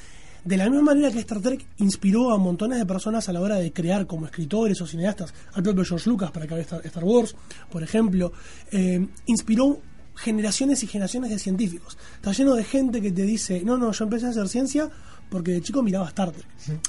De 0.44 0.58
la 0.58 0.66
misma 0.70 0.94
manera 0.94 1.12
que 1.12 1.20
Star 1.20 1.42
Trek 1.42 1.66
inspiró 1.78 2.32
a 2.32 2.38
montones 2.38 2.80
de 2.80 2.86
personas 2.86 3.28
a 3.30 3.34
la 3.34 3.42
hora 3.42 3.56
de 3.56 3.74
crear 3.74 4.08
como 4.08 4.26
escritores 4.26 4.82
o 4.82 4.88
cineastas, 4.88 5.34
al 5.54 5.64
propio 5.64 5.84
George 5.84 6.10
Lucas 6.10 6.32
para 6.32 6.46
crear 6.46 6.62
Star, 6.62 6.86
Star 6.86 7.04
Wars, 7.04 7.36
por 7.70 7.84
ejemplo, 7.84 8.32
eh, 8.72 9.06
inspiró 9.26 9.82
generaciones 10.16 10.84
y 10.84 10.88
generaciones 10.88 11.30
de 11.30 11.40
científicos. 11.40 11.98
Está 12.16 12.32
lleno 12.32 12.56
de 12.56 12.64
gente 12.64 13.02
que 13.02 13.12
te 13.12 13.24
dice, 13.24 13.62
no, 13.64 13.78
no, 13.78 13.92
yo 13.92 14.04
empecé 14.04 14.28
a 14.28 14.30
hacer 14.30 14.48
ciencia 14.50 14.90
porque 15.30 15.52
de 15.52 15.62
chico 15.62 15.84
miraba 15.84 16.08
Star 16.08 16.32
Trek. 16.32 16.46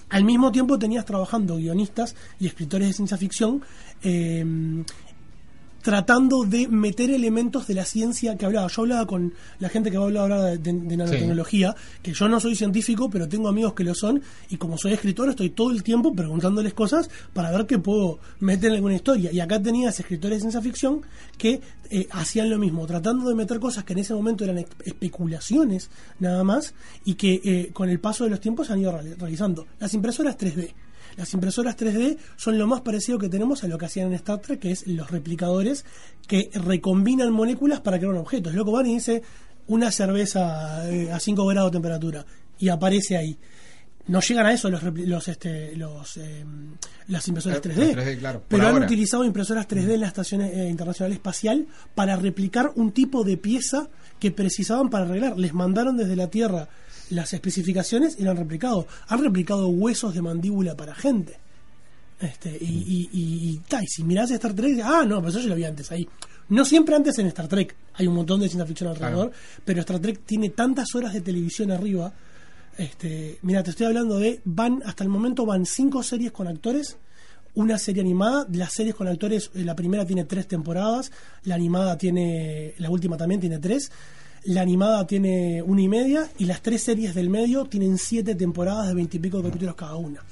Al 0.08 0.24
mismo 0.24 0.50
tiempo 0.50 0.78
tenías 0.78 1.04
trabajando 1.04 1.56
guionistas 1.56 2.16
y 2.38 2.46
escritores 2.46 2.88
de 2.88 2.94
ciencia 2.94 3.16
ficción 3.16 3.62
eh, 4.02 4.44
tratando 5.82 6.44
de 6.44 6.68
meter 6.68 7.10
elementos 7.10 7.66
de 7.66 7.74
la 7.74 7.84
ciencia 7.84 8.36
que 8.36 8.44
hablaba. 8.46 8.68
Yo 8.68 8.82
hablaba 8.82 9.06
con 9.06 9.32
la 9.58 9.68
gente 9.68 9.90
que 9.90 9.96
va 9.98 10.04
a 10.04 10.06
hablar 10.06 10.22
ahora 10.32 10.44
de, 10.44 10.58
de- 10.58 10.72
de 10.72 10.96
nanotecnología, 10.96 11.74
que 12.02 12.12
yo 12.12 12.28
no 12.28 12.38
soy 12.40 12.54
científico, 12.54 13.08
pero 13.10 13.28
tengo 13.28 13.48
amigos 13.48 13.74
que 13.74 13.84
lo 13.84 13.94
son, 13.94 14.22
y 14.48 14.56
como 14.56 14.76
soy 14.78 14.92
escritor 14.92 15.28
estoy 15.30 15.50
todo 15.50 15.70
el 15.70 15.82
tiempo 15.82 16.12
preguntándoles 16.14 16.74
cosas 16.74 17.08
para 17.32 17.50
ver 17.50 17.66
qué 17.66 17.78
puedo 17.78 18.18
meter 18.40 18.70
en 18.70 18.76
alguna 18.76 18.94
historia. 18.96 19.32
Y 19.32 19.40
acá 19.40 19.60
tenías 19.62 19.98
escritores 20.00 20.38
de 20.38 20.40
ciencia 20.40 20.60
ficción 20.60 21.02
que 21.38 21.60
eh, 21.90 22.06
hacían 22.12 22.50
lo 22.50 22.58
mismo, 22.58 22.86
tratando 22.86 23.28
de 23.28 23.34
meter 23.34 23.58
cosas 23.58 23.84
que 23.84 23.92
en 23.94 24.00
ese 24.00 24.14
momento 24.14 24.44
eran 24.44 24.58
espe- 24.58 24.66
especulaciones 24.84 25.90
nada 26.18 26.44
más, 26.44 26.74
y 27.04 27.14
que 27.14 27.40
eh, 27.44 27.70
con 27.72 27.88
el 27.88 28.00
paso 28.00 28.24
de 28.24 28.30
los 28.30 28.40
tiempos 28.40 28.66
se 28.66 28.72
han 28.74 28.80
ido 28.80 28.92
reali- 28.92 29.16
realizando. 29.18 29.66
Las 29.78 29.92
impresoras 29.94 30.36
3D. 30.38 30.72
Las 31.16 31.32
impresoras 31.34 31.76
3D 31.76 32.16
son 32.36 32.58
lo 32.58 32.66
más 32.66 32.80
parecido 32.82 33.18
que 33.18 33.28
tenemos 33.28 33.62
a 33.64 33.68
lo 33.68 33.78
que 33.78 33.86
hacían 33.86 34.08
en 34.08 34.14
Star 34.14 34.38
Trek, 34.40 34.60
que 34.60 34.70
es 34.72 34.86
los 34.86 35.10
replicadores 35.10 35.84
que 36.26 36.50
recombinan 36.54 37.32
moléculas 37.32 37.80
para 37.80 37.98
crear 37.98 38.12
un 38.12 38.18
objeto. 38.20 38.50
Loco 38.50 38.72
van 38.72 38.86
y 38.86 38.94
dice 38.94 39.22
una 39.66 39.90
cerveza 39.92 40.90
eh, 40.90 41.12
a 41.12 41.20
5 41.20 41.46
grados 41.46 41.70
de 41.70 41.76
temperatura 41.76 42.26
y 42.58 42.68
aparece 42.68 43.16
ahí. 43.16 43.38
No 44.06 44.20
llegan 44.20 44.46
a 44.46 44.52
eso 44.52 44.70
los, 44.70 44.82
los, 44.82 45.28
este, 45.28 45.76
los 45.76 46.16
eh, 46.16 46.44
las 47.08 47.28
impresoras 47.28 47.58
Eh, 47.58 47.62
3D, 47.68 47.94
las 47.94 48.06
3D, 48.06 48.18
claro, 48.18 48.42
pero 48.48 48.62
han 48.66 48.72
ahora. 48.72 48.86
utilizado 48.86 49.24
impresoras 49.24 49.68
3D 49.68 49.92
en 49.94 50.00
la 50.00 50.06
Estación 50.08 50.40
eh, 50.40 50.68
Internacional 50.68 51.12
Espacial 51.12 51.66
para 51.94 52.16
replicar 52.16 52.72
un 52.74 52.92
tipo 52.92 53.22
de 53.24 53.36
pieza 53.36 53.88
que 54.18 54.30
precisaban 54.32 54.88
para 54.90 55.04
arreglar. 55.04 55.38
Les 55.38 55.52
mandaron 55.54 55.96
desde 55.96 56.16
la 56.16 56.28
Tierra 56.28 56.68
las 57.10 57.32
especificaciones 57.32 58.16
y 58.18 58.24
lo 58.24 58.30
han 58.30 58.36
replicado. 58.36 58.86
Han 59.08 59.22
replicado 59.22 59.68
huesos 59.68 60.14
de 60.14 60.22
mandíbula 60.22 60.76
para 60.76 60.94
gente. 60.94 61.38
Este, 62.20 62.50
y, 62.60 62.64
y, 62.64 63.10
y, 63.12 63.50
y, 63.50 63.56
ta, 63.66 63.82
y 63.82 63.86
si 63.86 64.04
mirás 64.04 64.30
Star 64.30 64.52
Trek, 64.52 64.80
ah, 64.84 65.04
no, 65.06 65.22
pues 65.22 65.34
eso 65.34 65.44
yo 65.44 65.50
lo 65.50 65.54
vi 65.56 65.64
antes 65.64 65.90
ahí. 65.90 66.06
No 66.50 66.64
siempre 66.64 66.94
antes 66.94 67.18
en 67.18 67.26
Star 67.28 67.48
Trek, 67.48 67.74
hay 67.94 68.06
un 68.06 68.14
montón 68.14 68.40
de 68.40 68.48
ciencia 68.48 68.66
ficción 68.66 68.90
alrededor, 68.90 69.32
pero 69.64 69.80
Star 69.80 70.00
Trek 70.00 70.20
tiene 70.26 70.50
tantas 70.50 70.94
horas 70.94 71.12
de 71.12 71.20
televisión 71.20 71.70
arriba. 71.70 72.12
Este, 72.76 73.38
mira, 73.42 73.62
te 73.62 73.70
estoy 73.70 73.86
hablando 73.86 74.18
de, 74.18 74.40
van, 74.44 74.82
hasta 74.84 75.04
el 75.04 75.10
momento 75.10 75.46
van 75.46 75.64
cinco 75.64 76.02
series 76.02 76.32
con 76.32 76.46
actores, 76.46 76.96
una 77.54 77.78
serie 77.78 78.02
animada, 78.02 78.46
las 78.52 78.72
series 78.72 78.94
con 78.94 79.08
actores, 79.08 79.50
eh, 79.54 79.64
la 79.64 79.74
primera 79.74 80.04
tiene 80.04 80.24
tres 80.24 80.46
temporadas, 80.46 81.10
la 81.44 81.54
animada 81.54 81.96
tiene, 81.96 82.74
la 82.78 82.90
última 82.90 83.16
también 83.16 83.40
tiene 83.40 83.58
tres, 83.58 83.90
la 84.44 84.62
animada 84.62 85.06
tiene 85.06 85.62
una 85.62 85.82
y 85.82 85.88
media, 85.88 86.28
y 86.38 86.44
las 86.44 86.62
tres 86.62 86.82
series 86.82 87.14
del 87.14 87.30
medio 87.30 87.64
tienen 87.64 87.98
siete 87.98 88.34
temporadas 88.34 88.88
de 88.88 88.94
veintipico 88.94 89.42
capítulos 89.42 89.74
cada 89.74 89.96
una. 89.96 90.22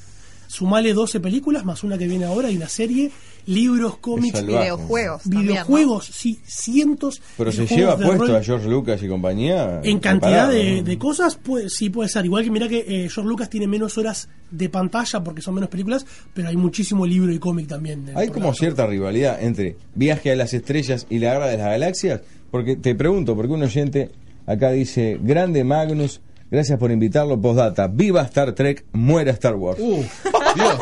Sumale 0.48 0.94
12 0.94 1.20
películas, 1.20 1.64
más 1.66 1.84
una 1.84 1.98
que 1.98 2.06
viene 2.06 2.24
ahora, 2.24 2.50
y 2.50 2.56
una 2.56 2.70
serie, 2.70 3.10
libros, 3.44 3.98
cómics. 3.98 4.44
Videojuegos. 4.44 5.22
también, 5.22 5.46
¿no? 5.46 5.52
videojuegos, 5.52 6.06
sí, 6.06 6.40
cientos 6.42 7.20
Pero 7.36 7.52
se 7.52 7.66
lleva 7.66 7.96
puesto 7.98 8.26
rol 8.26 8.36
a 8.36 8.42
George 8.42 8.66
Lucas 8.66 9.02
y 9.02 9.08
compañía. 9.08 9.80
en 9.84 9.98
cantidad 9.98 10.48
de, 10.48 10.82
de 10.82 10.98
cosas, 10.98 11.36
pues 11.36 11.74
sí 11.74 11.90
puede 11.90 12.08
ser. 12.08 12.24
Igual 12.24 12.44
que 12.44 12.50
mira 12.50 12.66
que 12.66 12.78
eh, 12.78 13.08
George 13.10 13.28
Lucas 13.28 13.50
tiene 13.50 13.66
menos 13.66 13.98
horas 13.98 14.30
de 14.50 14.70
pantalla 14.70 15.22
porque 15.22 15.42
son 15.42 15.54
menos 15.54 15.68
películas, 15.68 16.06
pero 16.32 16.48
hay 16.48 16.56
muchísimo 16.56 17.04
libro 17.04 17.30
y 17.30 17.38
cómic 17.38 17.66
también. 17.66 18.10
Hay 18.14 18.28
como 18.28 18.46
lado. 18.46 18.54
cierta 18.54 18.86
rivalidad 18.86 19.42
entre 19.42 19.76
Viaje 19.94 20.32
a 20.32 20.36
las 20.36 20.54
Estrellas 20.54 21.06
y 21.10 21.18
La 21.18 21.34
Guerra 21.34 21.48
de 21.48 21.58
las 21.58 21.66
Galaxias. 21.66 22.20
Porque 22.50 22.76
te 22.76 22.94
pregunto, 22.94 23.34
porque 23.36 23.52
un 23.52 23.62
oyente 23.62 24.10
acá 24.46 24.70
dice: 24.70 25.18
Grande 25.22 25.64
Magnus, 25.64 26.20
gracias 26.50 26.78
por 26.78 26.90
invitarlo. 26.90 27.40
Postdata: 27.40 27.88
Viva 27.88 28.22
Star 28.22 28.52
Trek, 28.54 28.84
muera 28.92 29.32
Star 29.32 29.54
Wars. 29.56 29.78
Uh, 29.80 30.02
Dios. 30.54 30.78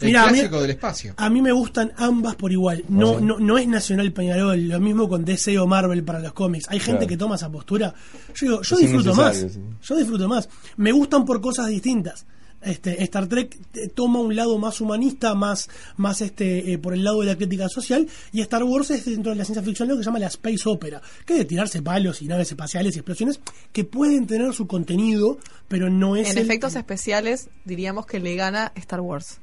El 0.00 0.06
Mira, 0.08 0.24
a 0.24 0.26
mí- 0.26 0.32
clásico 0.32 0.60
del 0.60 0.70
espacio. 0.72 1.14
A 1.16 1.30
mí 1.30 1.40
me 1.40 1.52
gustan 1.52 1.92
ambas 1.96 2.34
por 2.34 2.50
igual. 2.52 2.84
No, 2.88 3.20
no, 3.20 3.38
no 3.38 3.56
es 3.56 3.66
Nacional 3.68 4.12
Peñarol, 4.12 4.68
lo 4.68 4.80
mismo 4.80 5.08
con 5.08 5.24
DC 5.24 5.56
o 5.58 5.66
Marvel 5.66 6.02
para 6.04 6.18
los 6.18 6.32
cómics. 6.32 6.66
Hay 6.68 6.78
gente 6.80 6.98
Claro. 6.98 7.08
que 7.08 7.16
toma 7.16 7.36
esa 7.36 7.50
postura. 7.50 7.94
Yo 8.34 8.46
digo, 8.48 8.62
yo 8.62 8.74
Es 8.76 8.82
disfruto 8.82 9.14
más. 9.14 9.36
sí. 9.36 9.48
Yo 9.82 9.96
disfruto 9.96 10.28
más. 10.28 10.48
Me 10.76 10.90
gustan 10.92 11.24
por 11.24 11.40
cosas 11.40 11.68
distintas. 11.68 12.26
Este, 12.64 13.02
Star 13.04 13.26
Trek 13.28 13.56
eh, 13.74 13.88
toma 13.88 14.20
un 14.20 14.34
lado 14.34 14.58
más 14.58 14.80
humanista, 14.80 15.34
más, 15.34 15.68
más 15.96 16.20
este, 16.20 16.72
eh, 16.72 16.78
por 16.78 16.94
el 16.94 17.04
lado 17.04 17.20
de 17.20 17.26
la 17.26 17.36
crítica 17.36 17.68
social, 17.68 18.08
y 18.32 18.40
Star 18.40 18.62
Wars 18.64 18.90
es 18.90 19.04
dentro 19.04 19.32
de 19.32 19.36
la 19.38 19.44
ciencia 19.44 19.62
ficción 19.62 19.88
lo 19.88 19.96
que 19.96 20.02
se 20.02 20.06
llama 20.06 20.18
la 20.18 20.26
space 20.28 20.62
opera, 20.68 21.00
que 21.26 21.34
es 21.34 21.38
de 21.40 21.44
tirarse 21.44 21.82
palos 21.82 22.22
y 22.22 22.26
naves 22.26 22.50
espaciales 22.50 22.94
y 22.96 22.98
explosiones 23.00 23.40
que 23.72 23.84
pueden 23.84 24.26
tener 24.26 24.52
su 24.54 24.66
contenido, 24.66 25.38
pero 25.68 25.90
no 25.90 26.16
es 26.16 26.30
En 26.30 26.38
el- 26.38 26.44
efectos 26.44 26.74
especiales, 26.76 27.48
diríamos 27.64 28.06
que 28.06 28.18
le 28.20 28.34
gana 28.36 28.72
Star 28.76 29.00
Wars. 29.00 29.38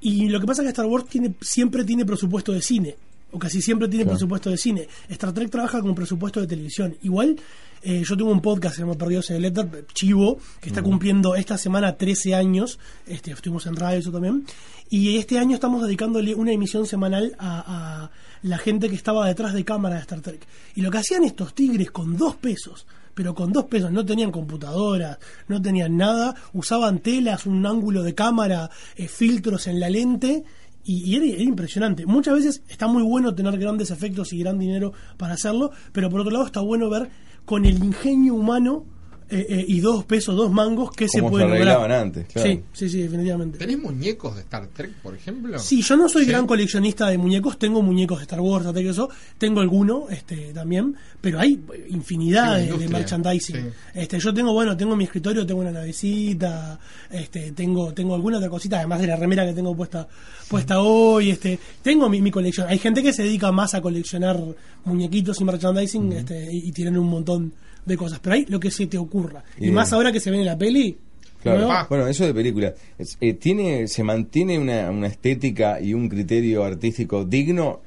y 0.00 0.28
lo 0.28 0.40
que 0.40 0.46
pasa 0.46 0.62
es 0.62 0.66
que 0.66 0.70
Star 0.70 0.86
Wars 0.86 1.06
tiene, 1.08 1.34
siempre 1.40 1.84
tiene 1.84 2.04
presupuesto 2.04 2.52
de 2.52 2.60
cine, 2.62 2.96
o 3.32 3.38
casi 3.38 3.60
siempre 3.60 3.88
tiene 3.88 4.04
Claro. 4.04 4.16
presupuesto 4.16 4.50
de 4.50 4.56
cine. 4.56 4.88
Star 5.08 5.32
Trek 5.32 5.50
trabaja 5.50 5.80
con 5.80 5.94
presupuesto 5.94 6.40
de 6.40 6.46
televisión. 6.46 6.96
Igual, 7.02 7.36
eh, 7.82 8.02
yo 8.06 8.16
tengo 8.16 8.30
un 8.30 8.40
podcast 8.40 8.74
que 8.74 8.76
se 8.76 8.82
llama 8.86 8.96
Perdidos 8.98 9.30
en 9.30 9.36
el 9.36 9.44
Éter, 9.46 9.86
Chivo, 9.92 10.38
que 10.60 10.68
está 10.68 10.82
cumpliendo 10.82 11.34
esta 11.34 11.58
semana 11.58 11.96
13 11.96 12.34
años. 12.34 12.78
Este, 13.06 13.32
estuvimos 13.32 13.66
en 13.66 13.76
radio 13.76 13.98
eso 13.98 14.12
también. 14.12 14.44
Y 14.88 15.16
este 15.16 15.38
año 15.38 15.54
estamos 15.54 15.82
dedicándole 15.82 16.34
una 16.34 16.52
emisión 16.52 16.86
semanal 16.86 17.34
a, 17.38 18.04
a 18.04 18.10
la 18.42 18.58
gente 18.58 18.88
que 18.90 18.94
estaba 18.96 19.26
detrás 19.26 19.54
de 19.54 19.64
cámara 19.64 19.96
de 19.96 20.02
Star 20.02 20.20
Trek. 20.20 20.46
Y 20.74 20.82
lo 20.82 20.90
que 20.90 20.98
hacían 20.98 21.24
estos 21.24 21.54
tigres 21.54 21.90
con 21.90 22.16
dos 22.16 22.36
pesos 22.36 22.86
pero 23.14 23.34
con 23.34 23.52
dos 23.52 23.66
pesos, 23.66 23.92
no 23.92 24.06
tenían 24.06 24.30
computadoras, 24.32 25.18
no 25.46 25.60
tenían 25.60 25.98
nada, 25.98 26.34
usaban 26.54 27.00
telas, 27.00 27.44
un 27.44 27.66
ángulo 27.66 28.02
de 28.02 28.14
cámara, 28.14 28.70
eh, 28.96 29.06
filtros 29.06 29.66
en 29.66 29.80
la 29.80 29.90
lente, 29.90 30.44
y, 30.84 31.10
y 31.10 31.16
era 31.16 31.42
impresionante. 31.42 32.06
Muchas 32.06 32.34
veces 32.34 32.62
está 32.68 32.86
muy 32.86 33.02
bueno 33.02 33.34
tener 33.34 33.58
grandes 33.58 33.90
efectos 33.90 34.32
y 34.32 34.38
gran 34.38 34.58
dinero 34.58 34.92
para 35.16 35.34
hacerlo, 35.34 35.70
pero 35.92 36.10
por 36.10 36.20
otro 36.20 36.32
lado 36.32 36.46
está 36.46 36.60
bueno 36.60 36.88
ver 36.90 37.10
con 37.44 37.64
el 37.64 37.82
ingenio 37.82 38.34
humano 38.34 38.86
eh, 39.32 39.46
eh, 39.48 39.64
y 39.66 39.80
dos 39.80 40.04
pesos, 40.04 40.36
dos 40.36 40.50
mangos, 40.52 40.90
que 40.92 41.08
se 41.08 41.18
Cómo 41.20 41.30
puede 41.30 41.44
se 41.44 41.58
lograr. 41.64 41.90
antes, 41.92 42.26
claro. 42.26 42.48
Sí, 42.50 42.60
sí, 42.72 42.88
sí, 42.88 43.02
definitivamente. 43.02 43.58
¿Tenés 43.58 43.78
muñecos 43.78 44.34
de 44.36 44.42
Star 44.42 44.66
Trek, 44.68 44.92
por 45.02 45.14
ejemplo? 45.14 45.58
Sí, 45.58 45.80
yo 45.82 45.96
no 45.96 46.08
soy 46.08 46.24
Sí. 46.24 46.30
gran 46.30 46.46
coleccionista 46.46 47.08
de 47.08 47.16
muñecos, 47.18 47.58
tengo 47.58 47.80
muñecos 47.82 48.18
de 48.18 48.22
Star 48.24 48.40
Wars, 48.40 48.64
Star 48.64 48.74
Trek, 48.74 48.86
eso, 48.88 49.08
tengo 49.38 49.60
alguno 49.60 50.06
este, 50.10 50.52
también, 50.52 50.94
pero 51.20 51.40
hay 51.40 51.58
infinidad 51.88 52.60
Sí, 52.60 52.76
de- 52.78 52.88
merchandising. 52.88 53.56
sí. 53.56 53.62
Este, 53.94 54.18
yo 54.20 54.34
tengo, 54.34 54.52
bueno, 54.52 54.76
tengo 54.76 54.92
en 54.92 54.98
mi 54.98 55.04
escritorio, 55.04 55.46
tengo 55.46 55.60
una 55.62 55.72
navecita, 55.72 56.78
este, 57.10 57.52
tengo, 57.52 57.92
tengo 57.94 58.14
alguna 58.14 58.36
otra 58.38 58.50
cosita, 58.50 58.78
además 58.78 59.00
de 59.00 59.06
la 59.06 59.16
remera 59.16 59.46
que 59.46 59.52
tengo 59.52 59.74
puesta, 59.74 60.06
puesta 60.48 60.80
hoy, 60.80 61.30
este, 61.30 61.58
tengo 61.82 62.08
mi, 62.08 62.20
mi 62.20 62.30
colección. 62.30 62.66
Hay 62.68 62.78
gente 62.78 63.02
que 63.02 63.12
se 63.12 63.22
dedica 63.22 63.50
más 63.52 63.74
a 63.74 63.80
coleccionar 63.80 64.38
muñequitos 64.84 65.40
y 65.40 65.44
merchandising, 65.44 66.12
este, 66.12 66.52
y, 66.52 66.68
y 66.68 66.72
tienen 66.72 66.98
un 66.98 67.08
montón 67.08 67.52
de 67.84 67.96
cosas, 67.96 68.18
pero 68.20 68.34
hay 68.34 68.46
lo 68.46 68.58
que 68.60 68.70
se 68.70 68.86
te 68.86 68.98
ocurra. 68.98 69.42
Y, 69.58 69.68
Y- 69.68 69.70
más 69.70 69.92
ahora 69.92 70.12
que 70.12 70.20
se 70.20 70.30
ve 70.30 70.38
en 70.38 70.46
la 70.46 70.56
peli. 70.58 70.96
Claro. 71.42 71.62
¿no? 71.62 71.72
Ah. 71.72 71.86
Bueno, 71.88 72.06
eso 72.06 72.24
de 72.24 72.32
película. 72.32 72.72
Es- 72.98 73.16
eh, 73.20 73.34
tiene, 73.34 73.88
¿Se 73.88 74.04
mantiene 74.04 74.58
una, 74.58 74.90
una 74.90 75.08
estética 75.08 75.80
y 75.80 75.92
un 75.94 76.08
criterio 76.08 76.62
artístico 76.64 77.24
digno? 77.24 77.80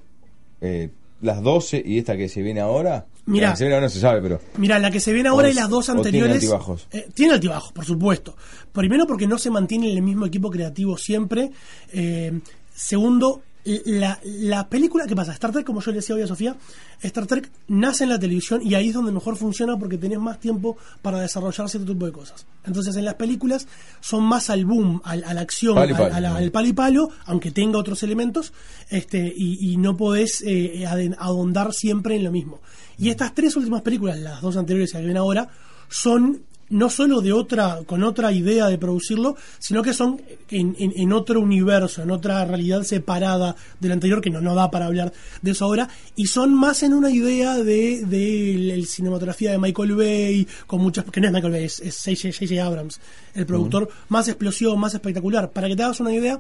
eh, 0.62 0.90
las 1.22 1.42
12 1.42 1.82
y 1.86 1.98
esta 1.98 2.18
que 2.18 2.28
se 2.30 2.42
viene 2.42 2.60
ahora. 2.60 3.06
Mirá. 3.28 3.48
La 3.48 3.54
que 3.54 3.58
se 3.58 3.64
viene 3.64 3.76
ahora 3.76 3.88
no 3.88 3.90
se 3.92 4.00
sabe, 4.00 4.22
pero. 4.22 4.40
Mira, 4.58 4.78
la 4.80 4.92
que 4.92 5.00
se 5.00 5.14
viene 5.14 5.30
ahora 5.30 5.48
O 5.48 5.52
y 5.52 5.54
las 5.54 5.70
dos 5.70 5.86
es- 5.86 5.90
o 5.90 5.94
tiene 5.94 6.08
anteriores. 6.08 6.36
altibajos. 6.36 6.88
eh, 6.92 7.08
tiene 7.14 7.34
altibajos, 7.34 7.72
por 7.72 7.86
supuesto. 7.86 8.36
Primero, 8.74 9.08
porque 9.08 9.26
no 9.28 9.38
se 9.38 9.50
mantiene 9.50 9.92
el 9.92 10.02
mismo 10.02 10.26
equipo 10.26 10.50
creativo 10.52 10.98
siempre. 10.98 11.50
Eh, 11.94 12.40
segundo, 12.74 13.42
la, 13.66 14.20
la 14.24 14.70
película. 14.70 15.06
¿Qué 15.08 15.16
pasa? 15.16 15.32
Star 15.34 15.52
Trek, 15.52 15.66
como 15.66 15.82
yo 15.82 15.92
le 15.92 15.98
decía 15.98 16.16
hoy 16.16 16.22
a 16.22 16.28
Sofía, 16.28 16.56
Star 17.02 17.26
Trek 17.26 17.52
nace 17.68 18.04
en 18.04 18.12
la 18.12 18.20
televisión 18.20 18.62
y 18.64 18.76
ahí 18.76 18.90
es 18.90 18.94
donde 18.94 19.12
mejor 19.12 19.36
funciona 19.36 19.78
porque 19.78 19.98
tenés 19.98 20.20
más 20.20 20.40
tiempo 20.40 20.78
para 21.02 21.20
desarrollar 21.20 21.70
cierto 21.70 21.92
tipo 21.94 22.06
de 22.06 22.12
cosas. 22.12 22.46
Entonces, 22.64 22.96
en 22.96 23.06
las 23.06 23.16
películas 23.16 23.68
son 24.02 24.24
más 24.24 24.50
al 24.50 24.66
boom, 24.66 25.02
al- 25.04 25.24
a 25.24 25.34
la 25.34 25.42
acción, 25.42 25.76
y 25.76 25.94
al- 25.94 26.24
palo, 26.24 26.60
la- 26.62 26.68
y 26.68 26.74
palo, 26.74 27.10
aunque 27.26 27.52
tenga 27.52 27.80
otros 27.80 28.04
elementos, 28.04 28.54
este, 28.90 29.34
y, 29.36 29.72
y 29.74 29.78
no 29.78 29.98
podés 29.98 30.44
eh, 30.46 30.86
ahondar 31.18 31.74
siempre 31.74 32.16
en 32.16 32.24
lo 32.24 32.32
mismo. 32.32 32.62
Y 32.98 33.10
estas 33.10 33.34
tres 33.34 33.56
últimas 33.56 33.82
películas, 33.82 34.18
las 34.20 34.42
dos 34.42 34.56
anteriores 34.58 34.92
que 34.92 35.02
ven 35.02 35.18
ahora, 35.18 35.50
son 35.90 36.44
no 36.70 36.90
solo 36.90 37.22
de 37.22 37.32
otra, 37.32 37.82
con 37.86 38.04
otra 38.04 38.32
idea 38.32 38.68
de 38.68 38.78
producirlo, 38.78 39.36
sino 39.60 39.84
que 39.84 39.94
son 39.94 40.20
en, 40.50 40.76
en- 40.80 40.94
en 40.96 41.14
otro 41.14 41.40
universo, 41.40 42.02
en 42.02 42.10
otra 42.12 42.44
realidad 42.46 42.82
separada 42.84 43.56
del 43.80 43.92
anterior, 43.92 44.20
que 44.20 44.30
no, 44.32 44.42
no 44.42 44.56
da 44.56 44.72
para 44.72 44.88
hablar 44.88 45.14
de 45.42 45.52
eso 45.52 45.66
ahora, 45.66 45.88
y 46.16 46.26
son 46.28 46.54
más 46.56 46.82
en 46.84 46.94
una 46.94 47.12
idea 47.12 47.56
de, 47.56 48.04
de 48.06 48.76
la 48.78 48.86
cinematografía 48.86 49.52
de 49.52 49.60
Michael 49.60 49.96
Bay, 49.96 50.48
con 50.66 50.82
muchas, 50.82 51.06
que 51.06 51.22
no 51.22 51.28
es 51.28 51.34
Michael 51.34 51.54
Bay, 51.54 51.64
es 51.66 52.02
J.J. 52.04 52.66
Abrams, 52.66 53.00
el 53.36 53.46
productor, 53.46 53.90
más 54.10 54.28
explosivo, 54.28 54.76
más 54.76 54.94
espectacular. 54.96 55.52
Para 55.52 55.68
que 55.68 55.76
te 55.76 55.84
hagas 55.84 56.00
una 56.00 56.14
idea, 56.14 56.40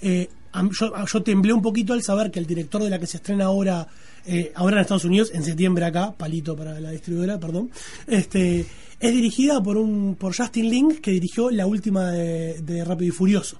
eh, 0.00 0.28
yo, 0.80 0.92
yo 1.06 1.22
temblé 1.22 1.52
un 1.52 1.60
poquito 1.62 1.92
al 1.92 2.02
saber 2.02 2.30
que 2.30 2.38
el 2.38 2.46
director 2.46 2.82
de 2.82 2.88
la 2.90 2.98
que 2.98 3.06
se 3.06 3.18
estrena 3.18 3.44
ahora, 3.46 3.86
eh, 4.26 4.50
ahora 4.54 4.76
en 4.76 4.82
Estados 4.82 5.04
Unidos, 5.04 5.30
en 5.34 5.42
septiembre 5.44 5.84
acá, 5.84 6.12
palito 6.16 6.56
para 6.56 6.80
la 6.80 6.90
distribuidora, 6.90 7.38
perdón, 7.38 7.70
este, 8.06 8.64
es 9.00 9.12
dirigida 9.12 9.62
por 9.62 9.76
un 9.76 10.16
por 10.16 10.36
Justin 10.36 10.70
Link, 10.70 11.00
que 11.00 11.12
dirigió 11.12 11.50
la 11.50 11.66
última 11.66 12.10
de, 12.10 12.60
de 12.62 12.84
Rápido 12.84 13.08
y 13.08 13.12
Furioso. 13.12 13.56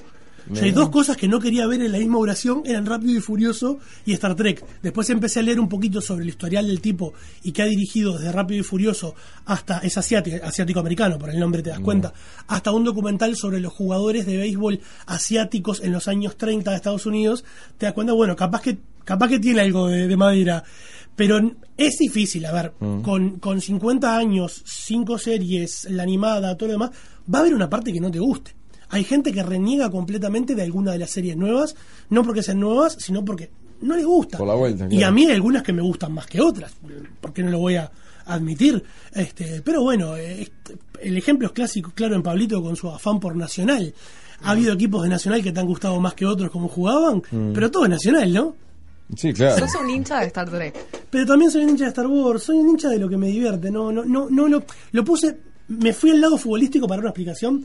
O 0.51 0.55
sea, 0.57 0.65
hay 0.65 0.71
dos 0.71 0.89
cosas 0.89 1.17
que 1.17 1.29
no 1.29 1.41
quería 1.41 1.67
ver 1.67 1.83
en 1.83 1.93
la 1.93 1.99
misma 1.99 2.19
oración, 2.19 2.63
eran 2.65 2.87
Rápido 2.87 3.19
y 3.19 3.21
Furioso 3.21 3.79
y 4.07 4.15
Star 4.15 4.35
Trek. 4.35 4.65
Después 4.83 5.11
empecé 5.11 5.41
a 5.41 5.43
leer 5.43 5.61
un 5.61 5.69
poquito 5.69 6.01
sobre 6.01 6.23
el 6.23 6.29
historial 6.29 6.67
del 6.67 6.81
tipo 6.81 7.13
y 7.43 7.53
que 7.53 7.63
ha 7.63 7.67
dirigido 7.67 8.17
desde 8.17 8.33
Rápido 8.33 8.61
y 8.61 8.63
Furioso 8.63 9.15
hasta, 9.45 9.79
es 9.79 9.99
asiático, 9.99 10.39
asiático-americano, 10.45 11.19
por 11.19 11.31
el 11.31 11.39
nombre 11.39 11.63
te 11.63 11.71
das 11.71 11.81
cuenta, 11.81 12.15
hasta 12.47 12.73
un 12.73 12.85
documental 12.85 13.37
sobre 13.37 13.61
los 13.61 13.73
jugadores 13.73 14.25
de 14.27 14.39
béisbol 14.39 14.81
asiáticos 15.07 15.81
en 15.81 15.93
los 15.93 16.09
años 16.09 16.37
30 16.37 16.71
de 16.71 16.77
Estados 16.77 17.05
Unidos, 17.05 17.45
te 17.77 17.87
das 17.87 17.93
cuenta, 17.93 18.15
bueno, 18.15 18.35
capaz 18.35 18.63
que, 18.63 18.79
capaz 19.05 19.29
que 19.29 19.39
tiene 19.39 19.61
algo 19.61 19.89
de, 19.89 20.09
de 20.09 20.17
madera. 20.17 20.65
Pero 21.19 21.39
es 21.77 21.99
difícil, 21.99 22.47
a 22.47 22.53
ver, 22.53 22.73
con, 23.03 23.39
con 23.41 23.61
50 23.61 24.17
años, 24.17 24.63
5 24.65 25.19
series, 25.19 25.85
la 25.91 26.05
animada, 26.05 26.57
todo 26.57 26.69
lo 26.69 26.73
demás, 26.75 26.91
va 27.33 27.39
a 27.39 27.43
haber 27.43 27.55
una 27.55 27.69
parte 27.69 27.93
que 27.93 28.01
no 28.01 28.11
te 28.11 28.21
guste. 28.21 28.55
Hay 28.91 29.03
gente 29.05 29.33
que 29.33 29.43
reniega 29.43 29.91
completamente 29.91 30.55
de 30.55 30.63
alguna 30.63 30.93
de 30.93 30.99
las 30.99 31.11
series 31.11 31.37
nuevas, 31.37 31.75
no 32.09 32.23
porque 32.23 32.43
sean 32.43 32.61
nuevas, 32.61 32.97
sino 33.01 33.25
porque 33.25 33.51
no 33.83 33.97
le 33.97 34.05
gusta. 34.05 34.39
Por 34.39 34.47
la 34.47 34.55
vuelta, 34.55 34.87
Y 34.87 34.97
claro. 34.99 35.07
a 35.09 35.11
mí 35.11 35.27
hay 35.27 35.33
algunas 35.35 35.63
que 35.65 35.73
me 35.73 35.83
gustan 35.83 36.13
más 36.13 36.27
que 36.27 36.41
otras, 36.41 36.73
porque 37.21 37.43
no 37.43 37.51
lo 37.51 37.59
voy 37.59 37.75
a 37.75 37.91
admitir. 38.27 38.83
Este, 39.13 39.61
pero 39.63 39.83
bueno, 39.83 40.15
este, 40.17 40.77
el 41.03 41.17
ejemplo 41.17 41.49
es 41.49 41.53
clásico, 41.53 41.91
claro, 41.95 42.15
en 42.15 42.23
Pablito 42.23 42.63
con 42.63 42.77
su 42.77 42.89
afán 42.89 43.19
por 43.19 43.35
Nacional. 43.37 43.93
Ha 44.43 44.53
habido 44.53 44.73
equipos 44.73 45.03
de 45.03 45.09
Nacional 45.09 45.43
que 45.43 45.51
te 45.51 45.59
han 45.59 45.67
gustado 45.67 46.01
más 46.01 46.15
que 46.15 46.25
otros 46.27 46.49
como 46.51 46.69
jugaban, 46.69 47.23
Mm. 47.31 47.53
pero 47.55 47.71
todo 47.73 47.85
es 47.85 47.91
Nacional, 47.91 48.33
¿no? 48.33 48.55
Sí, 49.17 49.33
claro. 49.33 49.67
Sos 49.67 49.81
un 49.81 49.91
hincha 49.91 50.21
de 50.21 50.27
Star 50.27 50.51
Trek. 50.51 50.75
Pero 51.11 51.27
también 51.27 51.51
soy 51.51 51.65
un 51.65 51.71
hincha 51.71 51.85
de 51.85 51.91
Star 51.91 52.07
Wars, 52.07 52.43
soy 52.43 52.57
un 52.57 52.71
hincha 52.71 52.89
de 52.89 52.99
lo 52.99 53.09
que 53.09 53.17
me 53.17 53.29
divierte, 53.29 53.71
no, 53.71 53.91
no, 53.91 54.05
no, 54.05 54.29
no 54.31 54.49
lo, 54.49 54.65
lo 54.93 55.05
puse, 55.05 55.39
me 55.69 55.93
fui 55.93 56.11
al 56.11 56.21
lado 56.21 56.37
futbolístico 56.37 56.87
para 56.87 57.01
una 57.01 57.11
explicación, 57.11 57.65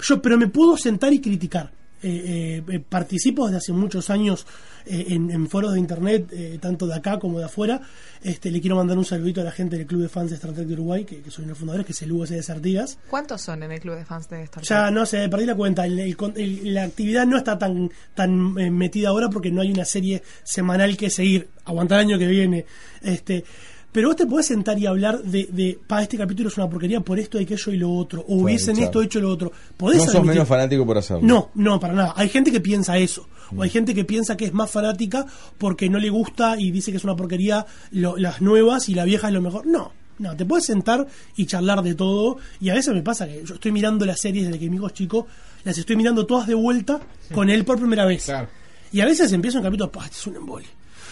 yo, 0.00 0.22
pero 0.22 0.38
me 0.38 0.48
puedo 0.48 0.76
sentar 0.76 1.12
y 1.12 1.20
criticar. 1.20 1.70
Eh, 2.02 2.62
eh, 2.66 2.74
eh, 2.76 2.80
participo 2.80 3.44
desde 3.46 3.58
hace 3.58 3.72
muchos 3.72 4.08
años 4.08 4.46
eh, 4.86 5.06
en, 5.10 5.30
en 5.30 5.48
foros 5.48 5.74
de 5.74 5.78
internet, 5.78 6.28
eh, 6.32 6.58
tanto 6.60 6.86
de 6.86 6.94
acá 6.94 7.18
como 7.18 7.38
de 7.38 7.44
afuera. 7.44 7.82
Este, 8.22 8.50
le 8.50 8.60
quiero 8.60 8.76
mandar 8.76 8.96
un 8.96 9.04
saludito 9.04 9.40
a 9.42 9.44
la 9.44 9.50
gente 9.50 9.76
del 9.76 9.86
Club 9.86 10.02
de 10.02 10.08
Fans 10.08 10.30
de 10.30 10.36
Star 10.36 10.52
Trek 10.52 10.66
de 10.66 10.72
Uruguay, 10.74 11.04
que, 11.04 11.20
que 11.20 11.30
soy 11.30 11.42
uno 11.44 11.48
de 11.48 11.50
los 11.50 11.58
fundadores, 11.58 11.86
que 11.86 11.92
es 11.92 12.02
el 12.02 12.12
USD 12.12 12.40
de. 12.40 12.98
¿Cuántos 13.10 13.42
son 13.42 13.62
en 13.62 13.72
el 13.72 13.80
club 13.80 13.96
de 13.96 14.04
fans 14.06 14.28
de 14.30 14.42
Star 14.44 14.62
Trek? 14.64 14.68
Ya 14.70 14.90
no 14.90 15.04
sé, 15.04 15.28
perdí 15.28 15.44
la 15.46 15.54
cuenta. 15.54 15.84
El- 15.86 15.98
el 16.00 16.16
con- 16.16 16.32
el- 16.36 16.72
la 16.74 16.84
actividad 16.84 17.26
no 17.26 17.36
está 17.36 17.58
tan 17.58 17.90
tan 18.14 18.58
eh, 18.58 18.70
metida 18.70 19.10
ahora 19.10 19.28
porque 19.28 19.50
no 19.50 19.60
hay 19.60 19.70
una 19.70 19.84
serie 19.84 20.22
semanal 20.42 20.96
que 20.96 21.10
seguir. 21.10 21.48
Aguantar 21.66 22.00
el 22.00 22.06
año 22.08 22.18
que 22.18 22.26
viene. 22.26 22.64
Este, 23.02 23.44
pero 23.92 24.08
vos 24.08 24.16
te 24.16 24.26
podés 24.26 24.46
sentar 24.46 24.78
y 24.78 24.86
hablar 24.86 25.22
de, 25.22 25.48
de 25.50 25.78
pa, 25.86 26.02
este 26.02 26.16
capítulo 26.16 26.48
es 26.48 26.56
una 26.56 26.68
porquería 26.70 27.00
por 27.00 27.18
esto, 27.18 27.38
aquello 27.38 27.72
y 27.72 27.76
lo 27.76 27.92
otro. 27.92 28.24
O 28.28 28.36
hubiesen 28.42 28.74
claro. 28.76 28.86
esto 28.86 29.02
hecho 29.02 29.20
lo 29.20 29.30
otro. 29.30 29.50
Podés 29.76 29.98
No 29.98 30.04
sos 30.04 30.14
admitir- 30.16 30.26
menos 30.34 30.48
fanático 30.48 30.86
por 30.86 30.98
hacerlo. 30.98 31.22
no, 31.26 31.50
no, 31.54 31.80
para 31.80 31.94
nada. 31.94 32.12
Hay 32.16 32.28
gente 32.28 32.52
que 32.52 32.60
piensa 32.60 32.96
eso. 32.98 33.26
O 33.56 33.62
hay 33.62 33.70
gente 33.70 33.94
que 33.94 34.04
piensa 34.04 34.36
que 34.36 34.44
es 34.44 34.52
más 34.52 34.70
fanática 34.70 35.26
porque 35.58 35.88
no 35.90 35.98
le 35.98 36.08
gusta 36.08 36.54
y 36.56 36.70
dice 36.70 36.92
que 36.92 36.98
es 36.98 37.04
una 37.04 37.16
porquería 37.16 37.66
lo- 37.90 38.16
las 38.16 38.40
nuevas 38.40 38.88
y 38.88 38.94
la 38.94 39.04
vieja 39.04 39.26
es 39.26 39.34
lo 39.34 39.40
mejor. 39.42 39.66
No, 39.66 39.90
no, 40.20 40.36
te 40.36 40.44
puedes 40.44 40.66
sentar 40.66 41.08
y 41.36 41.46
charlar 41.46 41.82
de 41.82 41.96
todo. 41.96 42.36
Y 42.60 42.68
a 42.68 42.74
veces 42.74 42.94
me 42.94 43.02
pasa 43.02 43.26
que 43.26 43.42
yo 43.44 43.54
estoy 43.54 43.72
mirando 43.72 44.06
las 44.06 44.20
series 44.20 44.46
desde 44.46 44.60
que 44.60 44.70
mi 44.70 44.76
hijo 44.76 44.86
es 44.86 44.92
chico, 44.92 45.26
las 45.64 45.76
estoy 45.76 45.96
mirando 45.96 46.26
todas 46.26 46.46
de 46.46 46.54
vuelta 46.54 47.00
con 47.34 47.50
él 47.50 47.64
por 47.64 47.76
primera 47.78 48.04
vez. 48.04 48.26
Claro. 48.26 48.46
Y 48.92 49.00
a 49.00 49.04
veces 49.06 49.32
empiezo 49.32 49.58
un 49.58 49.64
capítulo, 49.64 49.90
"Pah, 49.90 50.04
este 50.04 50.16
es 50.16 50.26
un 50.28 50.36
embole. 50.36 50.66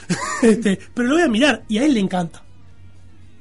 este, 0.43 0.79
pero 0.95 1.09
lo 1.09 1.15
voy 1.17 1.25
a 1.25 1.29
mirar 1.29 1.65
y 1.69 1.79
a 1.79 1.85
él 1.85 1.95
le 1.95 2.01
encanta. 2.01 2.43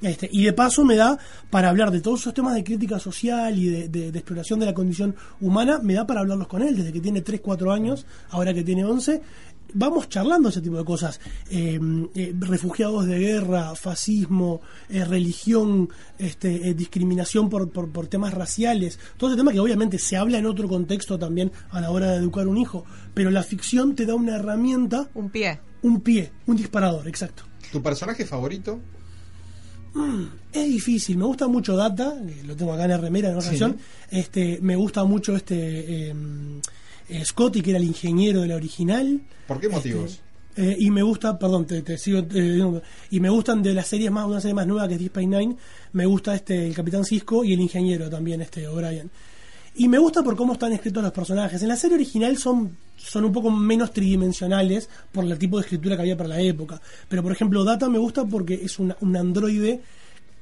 Este, 0.02 0.30
y 0.32 0.44
de 0.46 0.54
paso 0.54 0.86
me 0.86 0.96
da 0.96 1.18
para 1.50 1.70
hablar 1.70 1.90
de 1.92 2.02
todos 2.02 2.20
esos 2.22 2.34
temas 2.34 2.54
de 2.54 2.64
crítica 2.64 3.00
social 3.00 3.58
y 3.58 3.68
de, 3.70 3.90
de- 3.90 4.12
de 4.12 4.20
exploración 4.20 4.60
de 4.60 4.66
la 4.68 4.74
condición 4.74 5.16
humana, 5.42 5.80
me 5.82 5.94
da 5.96 6.06
para 6.06 6.20
hablarlos 6.20 6.48
con 6.48 6.62
él 6.62 6.76
desde 6.78 6.94
que 6.94 7.00
tiene 7.02 7.22
3, 7.22 7.42
4 7.42 7.72
años, 7.72 8.06
ahora 8.30 8.54
que 8.54 8.64
tiene 8.64 8.86
11. 8.86 9.22
Vamos 9.74 10.08
charlando 10.08 10.48
ese 10.48 10.62
tipo 10.62 10.78
de 10.78 10.86
cosas. 10.86 11.20
Eh, 11.50 11.78
eh, 12.16 12.34
refugiados 12.40 13.06
de 13.06 13.20
guerra, 13.20 13.76
fascismo, 13.76 14.62
eh, 14.88 15.04
religión, 15.04 15.90
este, 16.18 16.70
eh, 16.70 16.74
discriminación 16.74 17.50
por, 17.50 17.70
por, 17.72 17.90
por 17.92 18.08
temas 18.08 18.34
raciales. 18.34 18.98
Todo 19.18 19.32
ese 19.32 19.38
tema 19.38 19.52
que 19.52 19.60
obviamente 19.60 20.00
se 20.00 20.16
habla 20.16 20.38
en 20.38 20.46
otro 20.46 20.70
contexto 20.70 21.20
también 21.20 21.52
a 21.72 21.82
la 21.82 21.92
hora 21.92 22.12
de 22.12 22.18
educar 22.18 22.48
un 22.48 22.58
hijo. 22.58 22.86
Pero 23.14 23.30
la 23.30 23.44
ficción 23.44 23.94
te 23.96 24.06
da 24.06 24.16
una 24.16 24.36
herramienta, 24.38 25.10
Un 25.14 25.30
pie. 25.30 25.60
un 25.82 26.00
pie, 26.00 26.32
un 26.46 26.56
disparador, 26.56 27.06
exacto. 27.08 27.44
¿Tu 27.72 27.82
personaje 27.84 28.26
favorito? 28.26 28.80
Es 30.54 30.66
difícil, 30.68 31.18
me 31.18 31.26
gusta 31.26 31.48
mucho 31.48 31.76
Data, 31.76 32.16
que 32.26 32.44
lo 32.44 32.56
tengo 32.56 32.74
acá 32.74 32.84
en 32.86 32.92
la 32.92 32.98
remera 32.98 33.30
en 33.30 33.36
una 33.36 33.44
canción. 33.46 33.78
Este, 34.10 34.60
me 34.62 34.76
gusta 34.76 35.04
mucho 35.04 35.36
este 35.36 36.10
eh, 36.10 36.14
eh, 37.10 37.26
Scotty, 37.26 37.62
que 37.62 37.72
era 37.72 37.80
el 37.80 37.86
ingeniero 37.86 38.42
de 38.42 38.48
la 38.48 38.56
original. 38.56 39.22
¿Por 39.48 39.60
qué 39.60 39.70
motivos? 39.70 40.20
Eh, 40.56 40.76
y 40.80 40.90
me 40.90 41.04
gusta, 41.04 41.38
perdón, 41.38 41.66
te, 41.68 41.84
te 41.84 41.98
sigo. 41.98 42.26
eh, 42.34 42.82
y 43.12 43.20
me 43.20 43.30
gustan 43.30 43.62
de 43.62 43.74
las 43.74 43.88
series 43.88 44.10
más, 44.12 44.26
una 44.26 44.42
serie 44.42 44.56
más 44.56 44.66
nueva 44.66 44.88
que 44.88 44.96
es 44.96 45.00
Deep 45.00 45.12
Space 45.18 45.28
Nine. 45.28 45.56
Me 45.94 46.06
gusta 46.06 46.34
este 46.36 46.68
el 46.68 46.74
Capitán 46.74 47.06
Cisco 47.06 47.44
y 47.44 47.54
el 47.54 47.60
ingeniero 47.60 48.10
también, 48.10 48.42
este 48.42 48.68
O'Brien. 48.68 49.12
Y 49.78 49.88
me 49.88 50.00
gusta 50.00 50.24
por 50.24 50.36
cómo 50.36 50.54
están 50.54 50.74
escritos 50.74 51.04
los 51.04 51.12
personajes. 51.12 51.62
En 51.62 51.68
la 51.68 51.76
serie 51.76 51.96
original 51.96 52.36
son, 52.38 52.76
son 52.96 53.26
un 53.26 53.32
poco 53.32 53.52
menos 53.52 53.92
tridimensionales 53.94 54.90
por 55.12 55.24
el 55.24 55.38
tipo 55.38 55.58
de 55.58 55.64
escritura 55.64 55.96
que 55.96 56.02
había 56.02 56.18
para 56.18 56.30
la 56.30 56.42
época. 56.42 56.82
Pero 57.08 57.22
por 57.22 57.32
ejemplo, 57.32 57.64
Data 57.64 57.88
me 57.88 58.00
gusta 58.00 58.26
porque 58.26 58.56
es 58.56 58.80
una- 58.80 58.98
un 59.02 59.16
androide 59.16 59.82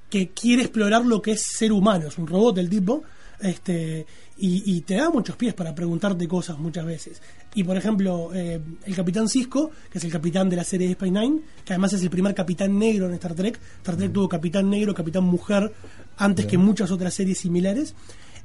que 0.10 0.30
quiere 0.30 0.62
explorar 0.64 1.06
lo 1.06 1.22
que 1.22 1.32
es 1.34 1.42
ser 1.42 1.72
humano, 1.74 2.08
es 2.08 2.18
un 2.18 2.28
robot 2.28 2.58
el 2.60 2.70
tipo, 2.70 3.04
este, 3.42 4.06
y, 4.38 4.64
y 4.78 4.82
te 4.82 4.96
da 4.96 5.10
muchos 5.10 5.36
pies 5.36 5.54
para 5.54 5.76
preguntarte 5.76 6.26
cosas 6.28 6.58
muchas 6.58 6.86
veces. 6.86 7.22
Y 7.56 7.64
por 7.66 7.76
ejemplo, 7.76 8.30
eh, 8.34 8.62
el 8.86 8.96
capitán 8.96 9.28
Cisco, 9.28 9.72
que 9.92 9.98
es 9.98 10.04
el 10.06 10.12
capitán 10.12 10.48
de 10.50 10.56
la 10.56 10.64
serie 10.64 10.88
de 10.88 10.94
Space 10.94 11.12
Nine, 11.12 11.42
que 11.66 11.74
además 11.74 11.92
es 11.94 12.02
el 12.04 12.10
primer 12.10 12.34
capitán 12.34 12.78
negro 12.80 13.08
en 13.08 13.14
Star 13.16 13.34
Trek, 13.34 13.60
Star 13.78 13.98
Trek 13.98 14.14
tuvo 14.14 14.30
capitán 14.30 14.70
negro, 14.70 14.94
capitán 14.94 15.24
mujer, 15.26 15.74
antes 16.18 16.46
que 16.46 16.58
muchas 16.58 16.92
otras 16.92 17.14
series 17.14 17.38
similares. 17.40 17.94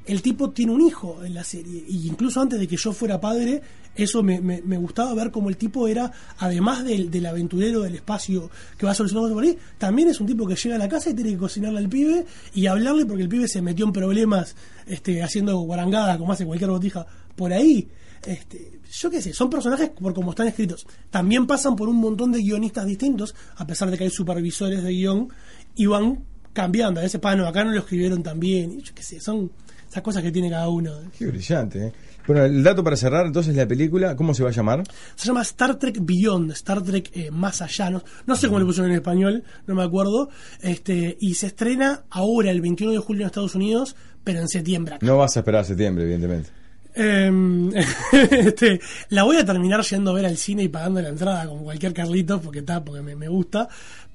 El 0.05 0.21
tipo 0.21 0.49
tiene 0.49 0.71
un 0.71 0.81
hijo 0.81 1.23
en 1.23 1.33
la 1.35 1.43
serie, 1.43 1.83
y 1.87 2.07
incluso 2.07 2.41
antes 2.41 2.59
de 2.59 2.67
que 2.67 2.75
yo 2.75 2.91
fuera 2.91 3.21
padre, 3.21 3.61
eso 3.95 4.23
me, 4.23 4.41
me- 4.41 4.61
me 4.63 4.77
gustaba 4.77 5.13
ver 5.13 5.29
como 5.31 5.49
el 5.49 5.57
tipo 5.57 5.87
era, 5.87 6.11
además 6.39 6.83
del, 6.83 7.11
del 7.11 7.25
aventurero 7.25 7.81
del 7.81 7.95
espacio 7.95 8.49
que 8.77 8.85
va 8.85 8.93
solucionando 8.95 9.29
cosas 9.29 9.35
por 9.35 9.43
ahí, 9.43 9.57
también 9.77 10.07
es 10.09 10.19
un 10.19 10.27
tipo 10.27 10.47
que 10.47 10.55
llega 10.55 10.75
a 10.75 10.79
la 10.79 10.89
casa 10.89 11.09
y 11.09 11.13
tiene 11.13 11.31
que 11.31 11.37
cocinarle 11.37 11.77
al 11.79 11.89
pibe 11.89 12.25
y 12.53 12.65
hablarle 12.65 13.05
porque 13.05 13.23
el 13.23 13.29
pibe 13.29 13.47
se 13.47 13.61
metió 13.61 13.85
en 13.85 13.91
problemas 13.91 14.55
este, 14.87 15.21
haciendo 15.21 15.57
guarangadas 15.59 16.17
como 16.17 16.31
hace 16.31 16.45
cualquier 16.45 16.71
botija 16.71 17.05
por 17.35 17.53
ahí. 17.53 17.87
Este, 18.25 18.79
yo 18.91 19.09
qué 19.09 19.21
sé, 19.21 19.33
son 19.33 19.49
personajes 19.49 19.89
por 19.89 20.13
como 20.13 20.31
están 20.31 20.47
escritos. 20.47 20.85
También 21.09 21.45
pasan 21.47 21.75
por 21.75 21.89
un 21.89 21.97
montón 21.97 22.31
de 22.31 22.39
guionistas 22.39 22.85
distintos, 22.85 23.35
a 23.55 23.65
pesar 23.67 23.91
de 23.91 23.97
que 23.97 24.05
hay 24.05 24.09
supervisores 24.09 24.83
de 24.83 24.91
guion, 24.91 25.29
y 25.75 25.85
van 25.85 26.23
cambiando. 26.53 26.99
A 26.99 27.03
veces, 27.03 27.19
pa, 27.19 27.35
no, 27.35 27.47
acá 27.47 27.63
no 27.63 27.71
lo 27.71 27.79
escribieron 27.79 28.23
tan 28.23 28.39
bien. 28.39 28.79
Y 28.79 28.81
yo 28.81 28.93
qué 28.93 29.03
sé, 29.03 29.19
son 29.19 29.51
esas 29.89 30.03
cosas 30.03 30.23
que 30.23 30.31
tiene 30.31 30.49
cada 30.49 30.69
uno. 30.69 30.91
Qué 31.17 31.25
brillante, 31.27 31.87
¿eh? 31.87 31.93
Bueno, 32.27 32.45
el 32.45 32.63
dato 32.63 32.83
para 32.83 32.95
cerrar, 32.95 33.25
entonces, 33.25 33.55
la 33.55 33.67
película, 33.67 34.15
¿cómo 34.15 34.33
se 34.33 34.43
va 34.43 34.49
a 34.49 34.53
llamar? 34.53 34.83
Se 35.15 35.27
llama 35.27 35.41
Star 35.41 35.75
Trek 35.77 35.97
Beyond, 36.01 36.51
Star 36.51 36.81
Trek 36.81 37.09
eh, 37.13 37.31
Más 37.31 37.61
Allá. 37.61 37.89
No, 37.89 38.03
no 38.25 38.35
sé 38.35 38.47
cómo 38.47 38.59
le 38.59 38.65
pusieron 38.65 38.91
en 38.91 38.97
español, 38.97 39.43
no 39.65 39.75
me 39.75 39.83
acuerdo. 39.83 40.29
Este, 40.61 41.17
y 41.19 41.33
se 41.33 41.47
estrena 41.47 42.03
ahora, 42.09 42.51
el 42.51 42.61
21 42.61 42.93
de 42.93 42.99
julio 42.99 43.23
en 43.23 43.27
Estados 43.27 43.55
Unidos, 43.55 43.95
pero 44.23 44.39
en 44.39 44.47
septiembre 44.47 44.95
acá. 44.95 45.05
No 45.05 45.17
vas 45.17 45.35
a 45.35 45.39
esperar 45.39 45.61
a 45.61 45.63
septiembre, 45.63 46.03
evidentemente. 46.03 46.61
Em, 46.93 47.71
este, 48.11 48.79
la 49.09 49.23
voy 49.23 49.37
a 49.37 49.45
terminar 49.45 49.81
yendo 49.81 50.11
a 50.11 50.13
ver 50.13 50.25
al 50.25 50.37
cine 50.37 50.63
y 50.63 50.67
pagando 50.67 51.01
la 51.01 51.09
entrada 51.09 51.47
como 51.47 51.63
cualquier 51.63 51.93
Carlitos 51.93 52.41
porque 52.41 52.59
está 52.59 52.83
porque 52.83 53.01
me, 53.01 53.15
me 53.15 53.29
gusta 53.29 53.69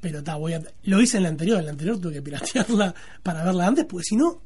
pero 0.06 0.18
está 0.20 0.36
voy 0.36 0.52
a 0.54 0.62
lo 0.84 1.00
hice 1.00 1.16
en 1.16 1.24
la 1.24 1.28
anterior 1.30 1.58
en 1.58 1.64
la 1.66 1.72
anterior 1.72 1.98
tuve 2.00 2.12
que 2.14 2.22
piratearla 2.22 2.94
para 3.22 3.42
verla 3.44 3.66
antes 3.66 3.84
porque 3.86 4.04
si 4.04 4.16
no 4.16 4.40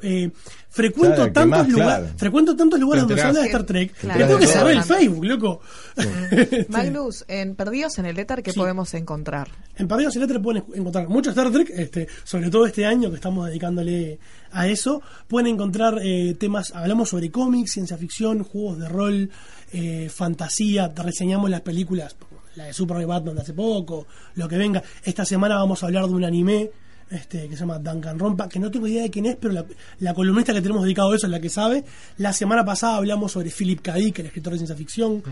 eh, 0.00 0.30
frecuento 0.68 1.16
Claro, 1.16 1.32
tantos 1.32 1.68
más, 1.68 1.74
claro. 1.74 2.06
frecuento 2.16 2.54
tantos 2.54 2.78
lugares 2.78 3.02
donde 3.02 3.20
se 3.20 3.26
habla 3.26 3.40
de. 3.40 3.46
Star 3.46 3.64
Trek 3.64 3.92
Claro. 3.94 4.18
que 4.20 4.24
tengo 4.26 4.38
que 4.38 4.46
saber 4.46 4.76
el. 4.76 4.82
Facebook 4.84 5.24
loco 5.24 5.60
Magnus, 6.68 7.24
en 7.26 7.56
Perdidos 7.56 7.98
en 7.98 8.06
el 8.06 8.18
Éter, 8.18 8.42
¿qué 8.44 8.52
Sí. 8.52 8.58
podemos 8.60 8.94
encontrar? 8.94 9.48
En 9.76 9.88
Perdidos 9.88 10.14
en 10.14 10.22
Letra 10.22 10.40
pueden 10.40 10.62
encontrar 10.74 11.08
mucho 11.08 11.30
Star 11.30 11.50
Trek, 11.50 11.70
este, 11.74 12.06
sobre 12.24 12.48
todo 12.50 12.66
este 12.66 12.86
año 12.86 13.10
que 13.10 13.16
estamos 13.16 13.48
dedicándole 13.48 14.20
a 14.52 14.68
eso. 14.68 15.02
Pueden 15.26 15.48
encontrar 15.54 15.98
eh, 16.02 16.36
temas, 16.38 16.72
hablamos 16.76 17.08
sobre 17.08 17.30
cómics, 17.32 17.72
ciencia 17.72 17.96
ficción, 17.96 18.44
juegos 18.44 18.78
de 18.78 18.88
rol, 18.88 19.30
eh, 19.72 20.08
fantasía, 20.14 20.92
reseñamos 20.94 21.50
las 21.50 21.62
películas, 21.62 22.14
la 22.58 22.64
de 22.66 22.72
Superman 22.74 23.02
y 23.04 23.06
Batman 23.06 23.34
de 23.36 23.40
hace 23.42 23.54
poco, 23.54 24.06
lo 24.34 24.48
que 24.48 24.58
venga. 24.58 24.82
Esta 25.04 25.24
semana 25.24 25.54
vamos 25.56 25.82
a 25.82 25.86
hablar 25.86 26.06
de 26.06 26.12
un 26.14 26.24
anime 26.24 26.70
este, 27.10 27.48
que 27.48 27.54
se 27.54 27.60
llama 27.60 27.78
Duncan 27.78 28.18
Rompa, 28.18 28.48
que 28.48 28.58
no 28.58 28.70
tengo 28.70 28.86
idea 28.86 29.02
de 29.02 29.10
quién 29.10 29.26
es, 29.26 29.36
pero 29.36 29.54
la, 29.54 29.64
la 30.00 30.12
columnista 30.12 30.52
que 30.52 30.60
tenemos 30.60 30.82
dedicado 30.82 31.12
a 31.12 31.16
eso 31.16 31.26
es 31.26 31.30
la 31.30 31.40
que 31.40 31.48
sabe. 31.48 31.84
La 32.18 32.32
semana 32.32 32.64
pasada 32.64 32.96
hablamos 32.96 33.32
sobre 33.32 33.50
Philip 33.50 33.80
K. 33.80 33.94
Dick, 33.94 34.18
el 34.18 34.26
escritor 34.26 34.52
de 34.52 34.58
ciencia 34.58 34.76
ficción. 34.76 35.22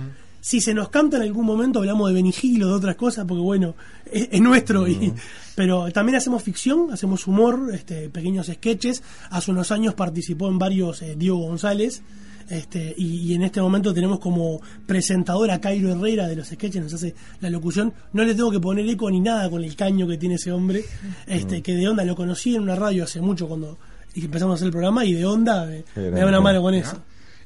Si 0.41 0.61
se 0.61 0.73
nos 0.75 0.91
canta 0.91 1.17
en 1.17 1.25
algún 1.25 1.45
momento, 1.45 1.81
hablamos 1.81 2.07
de 2.09 2.15
Benigil 2.15 2.63
o 2.63 2.69
de 2.69 2.75
otras 2.75 2.95
cosas, 2.95 3.25
porque 3.27 3.43
bueno, 3.43 3.75
es, 4.11 4.29
es 4.31 4.41
nuestro. 4.41 4.87
y- 4.87 5.13
pero 5.57 5.91
también 5.91 6.17
hacemos 6.17 6.43
ficción, 6.45 6.93
hacemos 6.93 7.27
humor, 7.27 7.71
este, 7.75 8.09
pequeños 8.11 8.47
sketches. 8.47 9.03
Hace 9.31 9.51
unos 9.51 9.73
años 9.73 9.95
participó 9.95 10.49
en 10.49 10.59
varios 10.59 11.03
eh, 11.03 11.17
Diego 11.19 11.39
González. 11.39 12.03
Este, 12.49 12.95
y, 12.97 13.33
y 13.33 13.35
en 13.35 13.43
este 13.43 13.61
momento 13.61 13.93
tenemos 13.93 14.21
como 14.21 14.61
presentadora 14.87 15.55
a 15.55 15.61
Cairo 15.61 15.91
Herrera 15.91 16.29
de 16.29 16.37
los 16.37 16.47
sketches, 16.49 16.83
nos 16.83 16.95
hace 16.95 17.15
la 17.41 17.51
locución. 17.51 17.93
No 18.13 18.25
le 18.25 18.35
tengo 18.35 18.51
que 18.51 18.61
poner 18.61 18.89
eco 18.89 19.11
ni 19.11 19.21
nada 19.21 19.51
con 19.51 19.65
el 19.65 19.75
caño 19.75 20.07
que 20.07 20.17
tiene 20.17 20.37
ese 20.37 20.53
hombre, 20.53 20.85
este, 21.27 21.63
que 21.63 21.75
de 21.75 21.89
onda 21.89 22.05
lo 22.05 22.15
conocí 22.15 22.55
en 22.55 22.63
una 22.63 22.77
radio 22.77 23.05
hace 23.05 23.21
mucho 23.21 23.49
cuando 23.49 23.79
empezamos 24.15 24.53
a 24.53 24.55
hacer 24.57 24.67
el 24.67 24.73
programa 24.73 25.05
y 25.05 25.15
de 25.15 25.25
onda 25.27 25.67
me 25.97 26.11
da 26.11 26.27
una 26.27 26.41
mano 26.41 26.63
con 26.63 26.75
eso. 26.75 26.97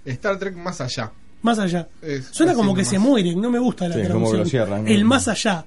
Star 0.04 0.38
Trek 0.38 0.54
más 0.56 0.80
allá. 0.80 1.10
Más 1.42 1.58
allá. 1.58 1.88
Es 2.02 2.26
Suena 2.30 2.52
como 2.54 2.74
que 2.74 2.84
se 2.84 2.98
mueren, 2.98 3.40
no 3.40 3.50
me 3.50 3.58
gusta 3.58 3.88
la 3.88 3.94
Sí, 3.94 4.00
como 4.02 4.28
traducción. 4.30 4.32
que 4.32 4.38
lo 4.44 4.44
cierran, 4.50 4.84
¿no? 4.84 4.90
El 4.90 5.04
más 5.06 5.26
allá. 5.28 5.64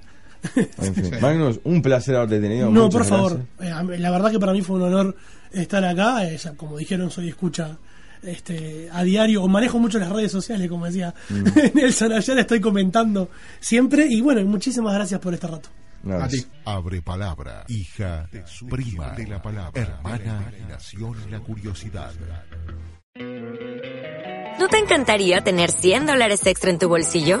En 0.78 0.94
fin. 0.94 1.10
Magnus, 1.20 1.58
un 1.64 1.82
placer 1.82 2.14
haberte 2.14 2.40
tenido. 2.40 2.70
No, 2.70 2.84
muchas 2.84 2.92
por 2.92 3.04
favor. 3.06 3.40
gracias. 3.58 3.90
Eh, 3.90 3.98
la 3.98 4.10
verdad 4.12 4.30
que 4.30 4.38
para 4.38 4.52
mí 4.52 4.62
fue 4.62 4.76
un 4.76 4.82
honor 4.82 5.16
estar 5.52 5.84
acá. 5.84 6.24
eh, 6.28 6.36
ya, 6.36 6.52
como 6.52 6.76
dijeron, 6.78 7.10
soy 7.10 7.28
escucha 7.30 7.76
este, 8.26 8.88
a 8.92 9.02
diario, 9.02 9.42
o 9.42 9.48
manejo 9.48 9.78
mucho 9.78 9.98
las 9.98 10.10
redes 10.10 10.32
sociales, 10.32 10.68
como 10.68 10.86
decía 10.86 11.14
Mm. 11.28 11.44
Nelson 11.74 12.12
ayer, 12.12 12.38
estoy 12.38 12.60
comentando 12.60 13.30
siempre. 13.60 14.06
Y 14.08 14.20
bueno, 14.20 14.42
muchísimas 14.44 14.94
gracias 14.94 15.20
por 15.20 15.34
este 15.34 15.46
rato. 15.46 15.68
No, 16.02 16.16
A 16.16 16.28
ti. 16.28 16.44
Abre 16.66 17.00
palabra, 17.00 17.64
hija, 17.68 18.28
prima 18.68 19.10
de 19.12 19.26
la 19.26 19.40
palabra, 19.40 19.80
hermana, 19.80 20.42
imaginación 20.50 21.16
y 21.26 21.30
la 21.30 21.40
curiosidad. 21.40 22.12
¿No 24.58 24.68
te 24.68 24.78
encantaría 24.78 25.42
tener 25.42 25.70
100 25.70 26.06
dólares 26.06 26.46
extra 26.46 26.70
en 26.70 26.78
tu 26.78 26.88
bolsillo? 26.88 27.40